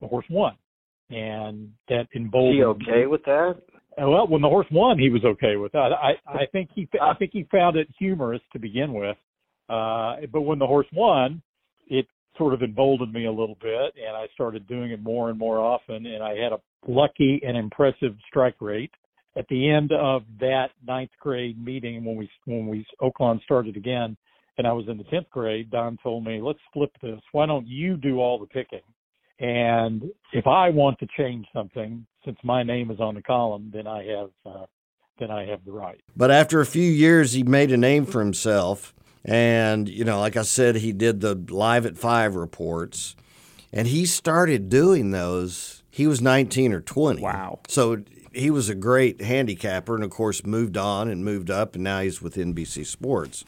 [0.00, 0.54] The horse won,
[1.10, 2.80] and that emboldened.
[2.80, 3.56] Is he okay with that?
[4.00, 5.92] Uh, Well, when the horse won, he was okay with that.
[5.92, 9.16] I I think he I think he found it humorous to begin with,
[9.68, 11.42] uh, but when the horse won,
[11.88, 12.06] it
[12.36, 15.60] sort of emboldened me a little bit, and I started doing it more and more
[15.60, 16.06] often.
[16.06, 18.92] And I had a lucky and impressive strike rate.
[19.36, 24.16] At the end of that ninth grade meeting, when we when we Oaklawn started again,
[24.58, 27.20] and I was in the tenth grade, Don told me, "Let's flip this.
[27.32, 28.80] Why don't you do all the picking?"
[29.40, 33.86] And if I want to change something, since my name is on the column, then
[33.86, 34.66] I have uh,
[35.18, 36.00] then I have the right.
[36.16, 38.94] But after a few years, he made a name for himself.
[39.24, 43.16] And, you know, like I said, he did the Live at Five reports.
[43.72, 45.82] And he started doing those.
[45.94, 47.22] He was 19 or 20.
[47.22, 47.60] Wow.
[47.68, 51.76] So he was a great handicapper and, of course, moved on and moved up.
[51.76, 53.44] And now he's with NBC Sports.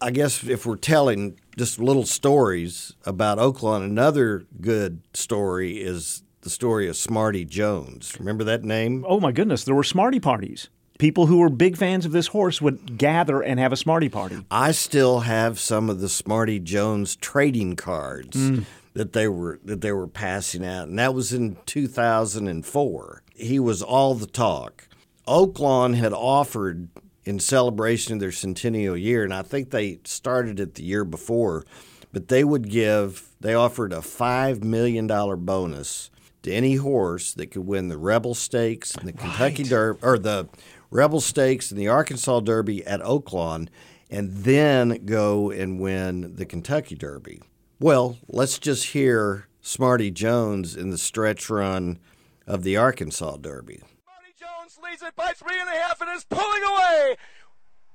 [0.00, 6.50] I guess if we're telling just little stories about Oaklawn, another good story is the
[6.50, 8.14] story of Smarty Jones.
[8.16, 9.04] Remember that name?
[9.08, 10.68] Oh my goodness, there were Smarty parties.
[11.00, 14.38] People who were big fans of this horse would gather and have a Smarty party.
[14.52, 18.64] I still have some of the Smarty Jones trading cards Mm.
[18.98, 23.22] That they were that they were passing out, and that was in 2004.
[23.32, 24.88] He was all the talk.
[25.24, 26.88] Oaklawn had offered
[27.22, 31.64] in celebration of their centennial year, and I think they started it the year before,
[32.12, 36.10] but they would give they offered a five million dollar bonus
[36.42, 40.48] to any horse that could win the Rebel Stakes and the Kentucky Derby or the
[40.90, 43.68] Rebel Stakes and the Arkansas Derby at Oaklawn,
[44.10, 47.42] and then go and win the Kentucky Derby.
[47.80, 52.00] Well, let's just hear Smarty Jones in the stretch run
[52.44, 53.82] of the Arkansas Derby.
[54.02, 57.16] Smarty Jones leads it by three and a half and is pulling away.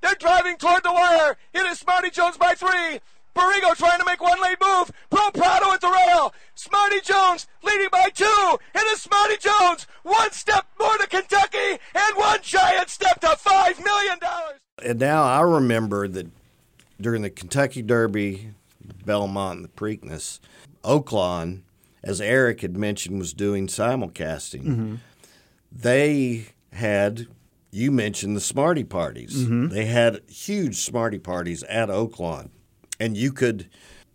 [0.02, 1.36] They're driving toward the wire.
[1.54, 3.02] It is Smarty Jones by three.
[3.36, 4.90] Borrego trying to make one late move.
[5.10, 6.34] Pro Prado at the rail.
[6.56, 8.58] Smarty Jones leading by two.
[8.76, 9.86] It is Smarty Jones.
[10.04, 14.60] One step more to Kentucky and one giant step to five million dollars.
[14.82, 16.28] And now I remember that
[17.02, 18.52] during the Kentucky Derby,
[19.06, 20.40] Belmont, and the Preakness,
[20.84, 21.62] Oaklawn,
[22.04, 24.64] as Eric had mentioned, was doing simulcasting.
[24.64, 24.96] Mm-hmm.
[25.72, 27.28] They had,
[27.72, 29.46] you mentioned the Smarty parties.
[29.48, 29.72] Mhm.
[29.72, 32.50] They had huge Smarty parties at Oaklawn.
[33.00, 33.70] And you could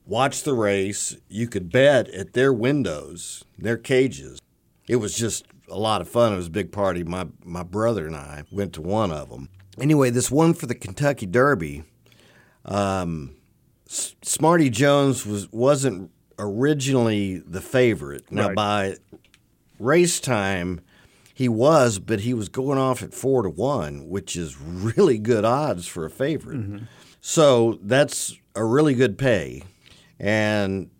[0.06, 4.38] watch the race, you could bet at their windows, their cages.
[4.86, 6.32] It was just a lot of fun.
[6.32, 7.04] It was a big party.
[7.04, 9.50] My my brother and I went to one of them.
[9.78, 11.84] Anyway, this one for the Kentucky Derby,
[12.64, 13.34] um,
[13.88, 18.30] S- Smarty Jones was wasn't originally the favorite.
[18.30, 18.56] Now Right.
[18.56, 18.96] by
[19.78, 20.80] race time,
[21.34, 25.44] he was, but he was going off at four to one, which is really good
[25.44, 26.58] odds for a favorite.
[26.60, 26.84] Mm-hmm.
[27.20, 29.62] So that's a really good pay.
[30.18, 30.90] And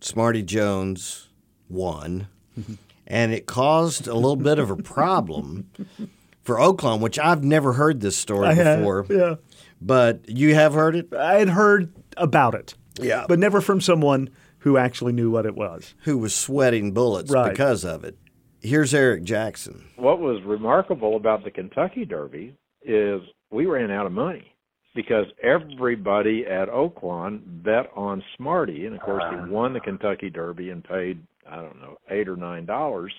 [0.00, 1.28] Smarty Jones
[1.68, 2.28] won.
[3.06, 5.68] and it caused a little bit of a problem
[6.42, 9.06] for Oaklawn, which I've never heard this story I before.
[9.08, 9.34] yeah.
[9.80, 11.12] But you have heard it?
[11.14, 12.74] I had heard about it.
[13.00, 13.24] Yeah.
[13.28, 15.94] But never from someone who actually knew what it was.
[16.04, 17.50] Who was sweating bullets Right.
[17.50, 18.16] because of it.
[18.60, 19.86] Here's Eric Jackson.
[19.96, 24.54] What was remarkable about the Kentucky Derby is we ran out of money
[24.94, 29.46] because everybody at Oaklawn bet on Smarty, and of course he ah.
[29.46, 33.12] won the Kentucky Derby and paid I don't know eight or nine dollars.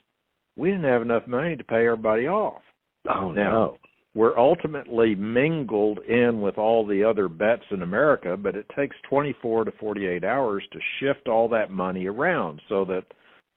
[0.55, 2.61] We didn't have enough money to pay everybody off.
[3.09, 3.77] Oh now, no.
[4.13, 9.65] We're ultimately mingled in with all the other bets in America, but it takes 24
[9.65, 13.05] to 48 hours to shift all that money around so that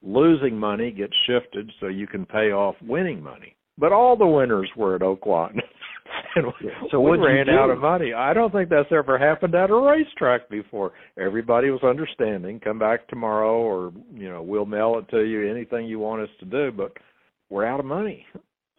[0.02, 3.56] losing money gets shifted so you can pay off winning money.
[3.78, 5.58] But all the winners were at Oaklawn.
[6.36, 8.12] and we, So we ran out of money.
[8.12, 10.92] I don't think that's ever happened at a racetrack before.
[11.18, 12.60] Everybody was understanding.
[12.60, 15.50] Come back tomorrow, or you know, we'll mail it to you.
[15.50, 16.92] Anything you want us to do, but
[17.50, 18.24] we're out of money.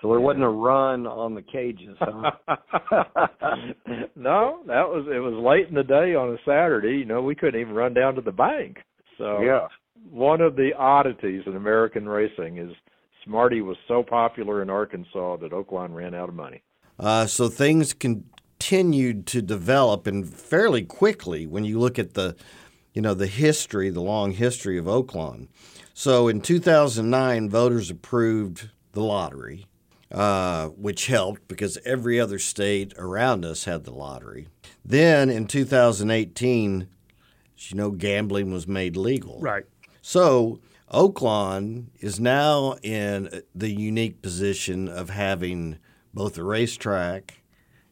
[0.05, 2.29] So there wasn't a run on the cages, huh?
[4.15, 6.97] no, that was it was late in the day on a Saturday.
[6.99, 8.77] You know, we couldn't even run down to the bank.
[9.17, 9.67] So Yeah.
[10.07, 12.69] one of the oddities in American racing is
[13.23, 16.61] Smarty was so popular in Arkansas that Oaklawn ran out of money.
[16.99, 22.35] Uh, so things continued to develop and fairly quickly when you look at the,
[22.93, 25.47] you know, the history, the long history of Oaklawn.
[25.95, 29.65] So in 2009, voters approved the lottery,
[30.15, 34.47] uh, which helped because every other state around us had the lottery.
[34.83, 36.87] Then in 2018,
[37.57, 39.41] you know, gambling was made legal.
[39.41, 39.65] Right.
[40.01, 45.79] So Oaklawn is now in the unique position of having
[46.13, 47.41] both a racetrack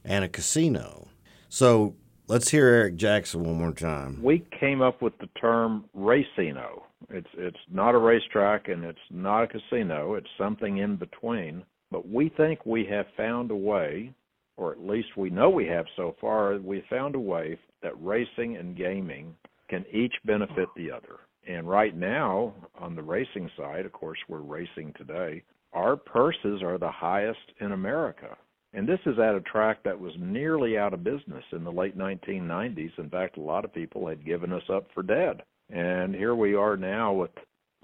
[0.06, 1.10] and a casino.
[1.50, 1.94] So
[2.28, 4.24] let's hear Eric Jackson one more time.
[4.24, 6.84] We came up with the term racino.
[7.10, 10.14] It's it's not a racetrack and it's not a casino.
[10.14, 11.66] It's something in between.
[11.94, 14.12] But we think we have found a way,
[14.58, 16.58] or at least we know we have so far.
[16.58, 19.36] We found a way that racing and gaming
[19.70, 21.20] can each benefit the other.
[21.48, 25.44] And right now, on the racing side, of course, we're racing today.
[25.72, 28.36] Our purses are the highest in America.
[28.74, 31.96] And this is at a track that was nearly out of business in the late
[31.96, 32.98] 1990s.
[32.98, 35.44] In fact, a lot of people had given us up for dead.
[35.70, 37.30] And here we are now with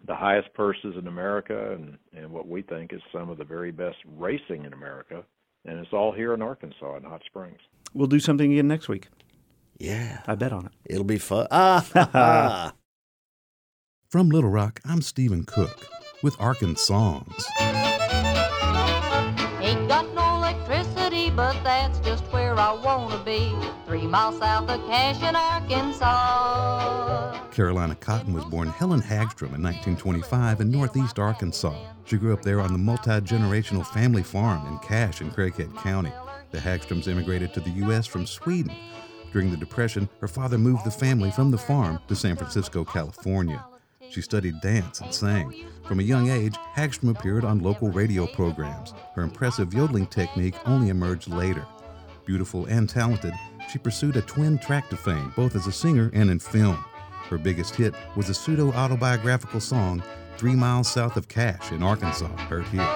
[0.07, 3.71] the highest purses in America and, and what we think is some of the very
[3.71, 5.23] best racing in America.
[5.65, 7.59] And it's all here in Arkansas in Hot Springs.
[7.93, 9.07] We'll do something again next week.
[9.77, 10.21] Yeah.
[10.27, 10.71] I bet on it.
[10.85, 11.47] It'll be fun.
[11.51, 12.73] Ah.
[14.09, 15.87] From Little Rock, I'm Stephen Cook
[16.23, 17.21] with Arkansas
[17.59, 17.78] Ain't
[24.09, 24.81] miles south of
[25.35, 26.69] Arkansas.
[27.51, 31.75] Carolina Cotton was born Helen Hagstrom in 1925 in northeast Arkansas.
[32.05, 36.11] She grew up there on the multi generational family farm in Cash in Craighead County.
[36.51, 38.07] The Hagstroms immigrated to the U.S.
[38.07, 38.75] from Sweden.
[39.31, 43.63] During the Depression, her father moved the family from the farm to San Francisco, California.
[44.09, 45.53] She studied dance and sang.
[45.83, 48.95] From a young age, Hagstrom appeared on local radio programs.
[49.13, 51.63] Her impressive yodeling technique only emerged later.
[52.25, 53.33] Beautiful and talented,
[53.69, 56.83] she pursued a twin track to fame, both as a singer and in film.
[57.29, 60.03] Her biggest hit was a pseudo autobiographical song,
[60.37, 62.87] Three Miles South of Cash in Arkansas, heard here.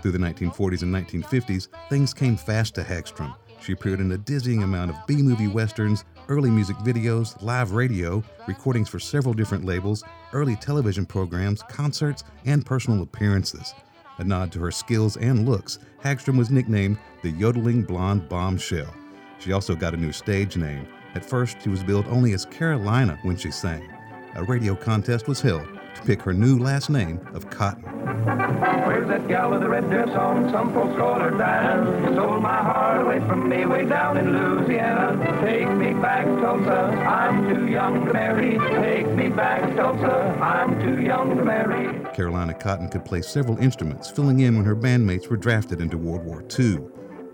[0.00, 3.34] Through the 1940s and 1950s, things came fast to Hagstrom.
[3.60, 8.22] She appeared in a dizzying amount of B movie westerns, early music videos, live radio,
[8.46, 13.74] recordings for several different labels, early television programs, concerts, and personal appearances.
[14.18, 18.92] A nod to her skills and looks, Hagstrom was nicknamed the Yodeling Blonde Bombshell.
[19.38, 20.86] She also got a new stage name.
[21.14, 23.88] At first, she was billed only as Carolina when she sang.
[24.34, 27.97] A radio contest was held to pick her new last name of Cotton.
[28.24, 30.50] Where's that gal with the red dress on?
[30.50, 32.14] Some folks call her Diane.
[32.14, 35.16] Stole my heart away from me way down in Louisiana.
[35.44, 36.94] Take me back, Tulsa.
[37.06, 38.58] I'm too young to marry.
[38.82, 40.36] Take me back, Tulsa.
[40.40, 42.04] I'm too young to marry.
[42.14, 46.24] Carolina Cotton could play several instruments, filling in when her bandmates were drafted into World
[46.24, 46.78] War II.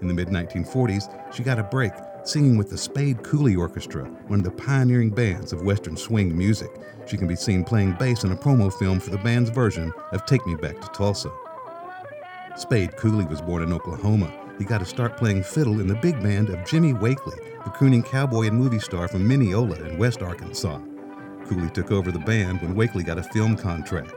[0.00, 1.92] In the mid 1940s, she got a break
[2.24, 6.70] singing with the Spade Cooley Orchestra, one of the pioneering bands of Western swing music.
[7.06, 10.24] She can be seen playing bass in a promo film for the band's version of
[10.24, 11.30] Take Me Back to Tulsa.
[12.56, 14.32] Spade Cooley was born in Oklahoma.
[14.58, 18.02] He got to start playing fiddle in the big band of Jimmy Wakely, the crooning
[18.02, 20.80] cowboy and movie star from Mineola in West Arkansas.
[21.46, 24.14] Cooley took over the band when Wakely got a film contract.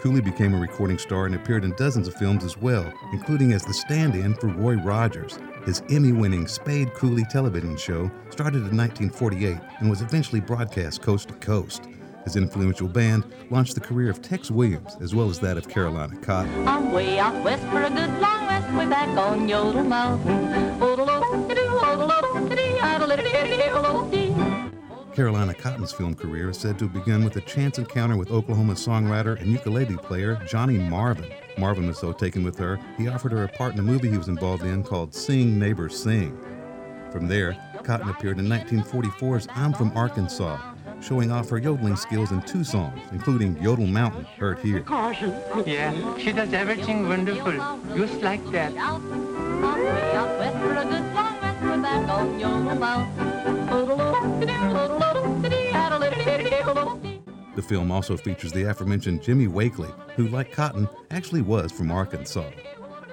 [0.00, 3.64] Cooley became a recording star and appeared in dozens of films as well, including as
[3.64, 5.38] the stand in for Roy Rogers.
[5.64, 11.28] His Emmy winning Spade Cooley television show started in 1948 and was eventually broadcast coast
[11.28, 11.86] to coast.
[12.24, 16.16] His influential band launched the career of Tex Williams as well as that of Carolina
[16.16, 16.66] Cotton.
[16.66, 20.70] I'm way out west for a good long rest, way back on Yodel Mountain.
[25.14, 28.74] Carolina Cotton's film career is said to have begun with a chance encounter with Oklahoma
[28.74, 31.32] songwriter and ukulele player Johnny Marvin.
[31.58, 34.16] Marvin was so taken with her, he offered her a part in a movie he
[34.16, 36.38] was involved in called Sing Neighbor Sing.
[37.10, 40.60] From there, Cotton appeared in 1944's I'm from Arkansas,
[41.00, 44.80] showing off her yodeling skills in two songs, including Yodel Mountain, heard here.
[44.80, 45.34] Caution.
[45.66, 47.52] Yeah, she does everything wonderful,
[47.96, 48.72] just like that.
[48.78, 49.10] I'm
[54.38, 54.59] way
[57.56, 62.50] The film also features the aforementioned Jimmy Wakely, who, like Cotton, actually was from Arkansas.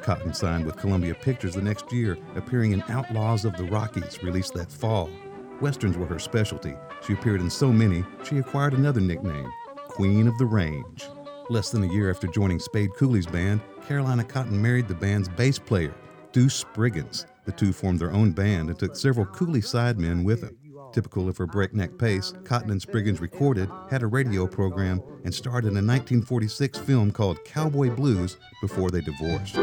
[0.02, 4.54] Cotton signed with Columbia Pictures the next year, appearing in Outlaws of the Rockies, released
[4.54, 5.10] that fall.
[5.60, 6.76] Westerns were her specialty.
[7.06, 9.52] She appeared in so many, she acquired another nickname,
[9.88, 11.08] Queen of the Range.
[11.50, 15.58] Less than a year after joining Spade Cooley's band, Carolina Cotton married the band's bass
[15.58, 15.96] player,
[16.32, 17.26] Deuce Spriggins.
[17.46, 20.58] The two formed their own band and took several Cooley sidemen with them.
[20.92, 25.66] Typical of her breakneck pace, Cotton and Spriggins recorded, had a radio program, and starred
[25.66, 29.58] in a 1946 film called Cowboy Blues before they divorced.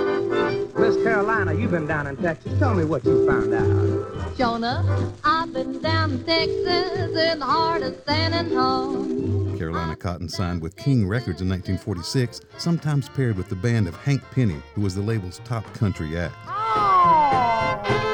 [0.77, 2.59] Miss Carolina, you've been down in Texas.
[2.59, 4.37] Tell me what you found out.
[4.37, 9.57] Jonah, I've been down in Texas in the heart of San Antonio.
[9.57, 14.23] Carolina Cotton signed with King Records in 1946, sometimes paired with the band of Hank
[14.33, 16.35] Penny, who was the label's top country act.
[16.47, 18.14] Oh!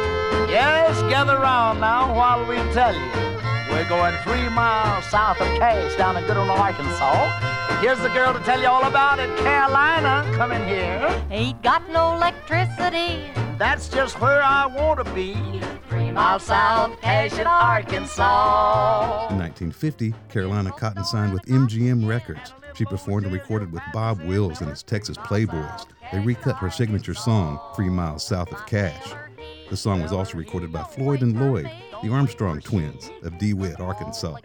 [0.50, 3.10] Yes, gather round now while we tell you.
[3.70, 7.78] We're going three miles south of Cash down in good old Arkansas.
[7.80, 9.28] Here's the girl to tell you all about it.
[9.38, 11.24] Carolina, come in here.
[11.30, 13.30] Ain't got no electricity.
[13.58, 15.36] That's just where I want to be.
[15.88, 19.28] Three miles south, Cash in Arkansas.
[19.30, 22.54] In 1950, Carolina Cotton signed with MGM Records.
[22.74, 25.86] She performed and recorded with Bob Wills and his Texas Playboys.
[26.10, 29.14] They recut her signature song, Three Miles South of Cash.
[29.70, 31.70] The song was also recorded by Floyd and Lloyd,
[32.02, 34.38] the Armstrong twins of DeWitt, Arkansas.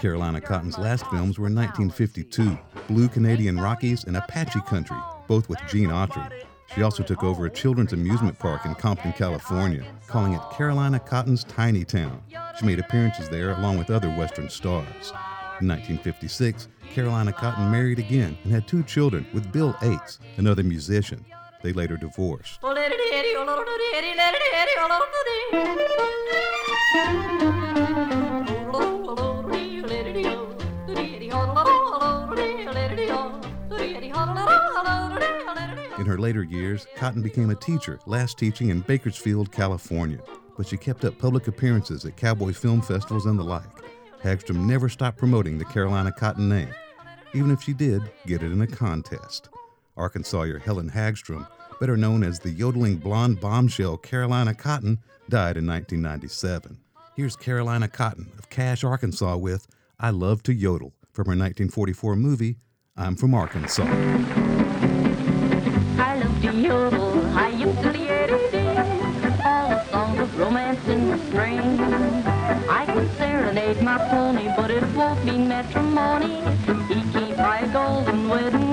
[0.00, 4.96] Carolina Cotton's last films were in 1952, Blue Canadian Rockies and Apache Country,
[5.28, 6.44] both with Gene Autry.
[6.74, 11.44] She also took over a children's amusement park in Compton, California, calling it Carolina Cotton's
[11.44, 12.22] Tiny Town.
[12.58, 15.12] She made appearances there along with other Western stars.
[15.60, 21.26] In 1956, Carolina Cotton married again and had two children with Bill Ates, another musician.
[21.62, 22.60] They later divorced.
[35.98, 40.20] In her later years, Cotton became a teacher, last teaching in Bakersfield, California.
[40.56, 43.64] But she kept up public appearances at cowboy film festivals and the like.
[44.22, 46.70] Hagstrom never stopped promoting the Carolina Cotton name,
[47.34, 49.48] even if she did get it in a contest.
[49.96, 51.46] Arkansawyer Helen Hagstrom,
[51.80, 54.98] better known as the yodeling blonde bombshell Carolina Cotton,
[55.28, 56.78] died in 1997.
[57.14, 59.66] Here's Carolina Cotton of Cash, Arkansas with
[59.98, 62.56] I Love to Yodel from her 1944 movie,
[62.96, 63.84] I'm from Arkansas.
[65.98, 67.96] I love to yodel, I used to
[69.44, 71.58] all the songs of romance in the spring.
[72.68, 76.40] I can serenade my pony, but it won't be matrimony.
[76.88, 78.65] He can't buy a golden wedding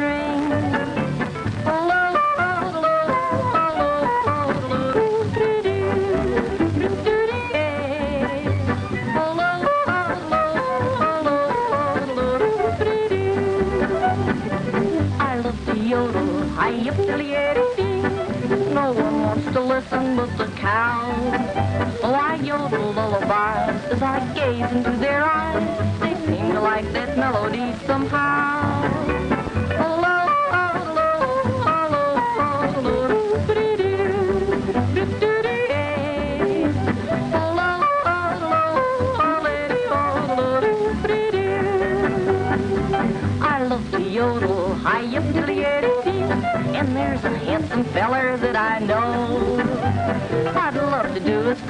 [19.94, 21.12] listen but the cow.
[22.02, 26.00] So I yodel lullabies as I gaze into their eyes.
[26.00, 29.43] They seem to like that melody somehow.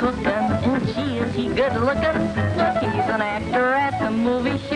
[0.04, 2.20] Cooking, and gee, is he good looking?
[2.60, 4.76] Look, he's an actor at the movie show.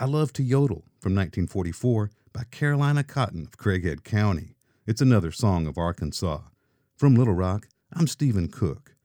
[0.00, 4.56] I Love to Yodel from 1944 by Carolina Cotton of Craighead County.
[4.86, 6.40] It's another song of Arkansas.
[6.98, 8.96] From Little Rock, I'm Stephen Cook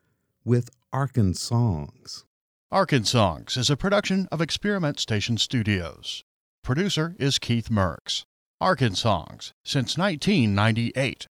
[0.44, 2.26] with Arkansongs.
[2.72, 6.24] Arkansongs is a production of Experiment Station Studios.
[6.64, 8.26] Producer is Keith Merks.
[8.60, 11.28] Arkansongs since 1998.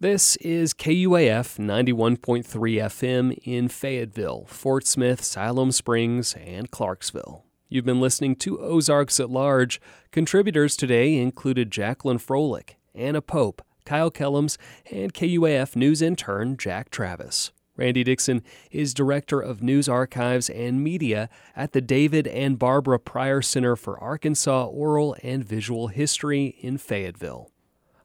[0.00, 7.44] This is KUAF 91.3 FM in Fayetteville, Fort Smith, Siloam Springs, and Clarksville.
[7.68, 9.80] You've been listening to Ozarks at Large.
[10.10, 14.56] Contributors today included Jacqueline Froelich, Anna Pope, Kyle Kellams,
[14.90, 17.52] and KUAF News intern Jack Travis.
[17.76, 23.42] Randy Dixon is Director of News Archives and Media at the David and Barbara Pryor
[23.42, 27.50] Center for Arkansas Oral and Visual History in Fayetteville.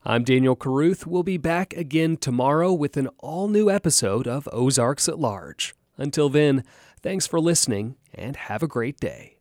[0.03, 1.05] I'm Daniel Caruth.
[1.05, 5.75] We'll be back again tomorrow with an all new episode of Ozarks at Large.
[5.97, 6.63] Until then,
[7.03, 9.38] thanks for listening and have a great day.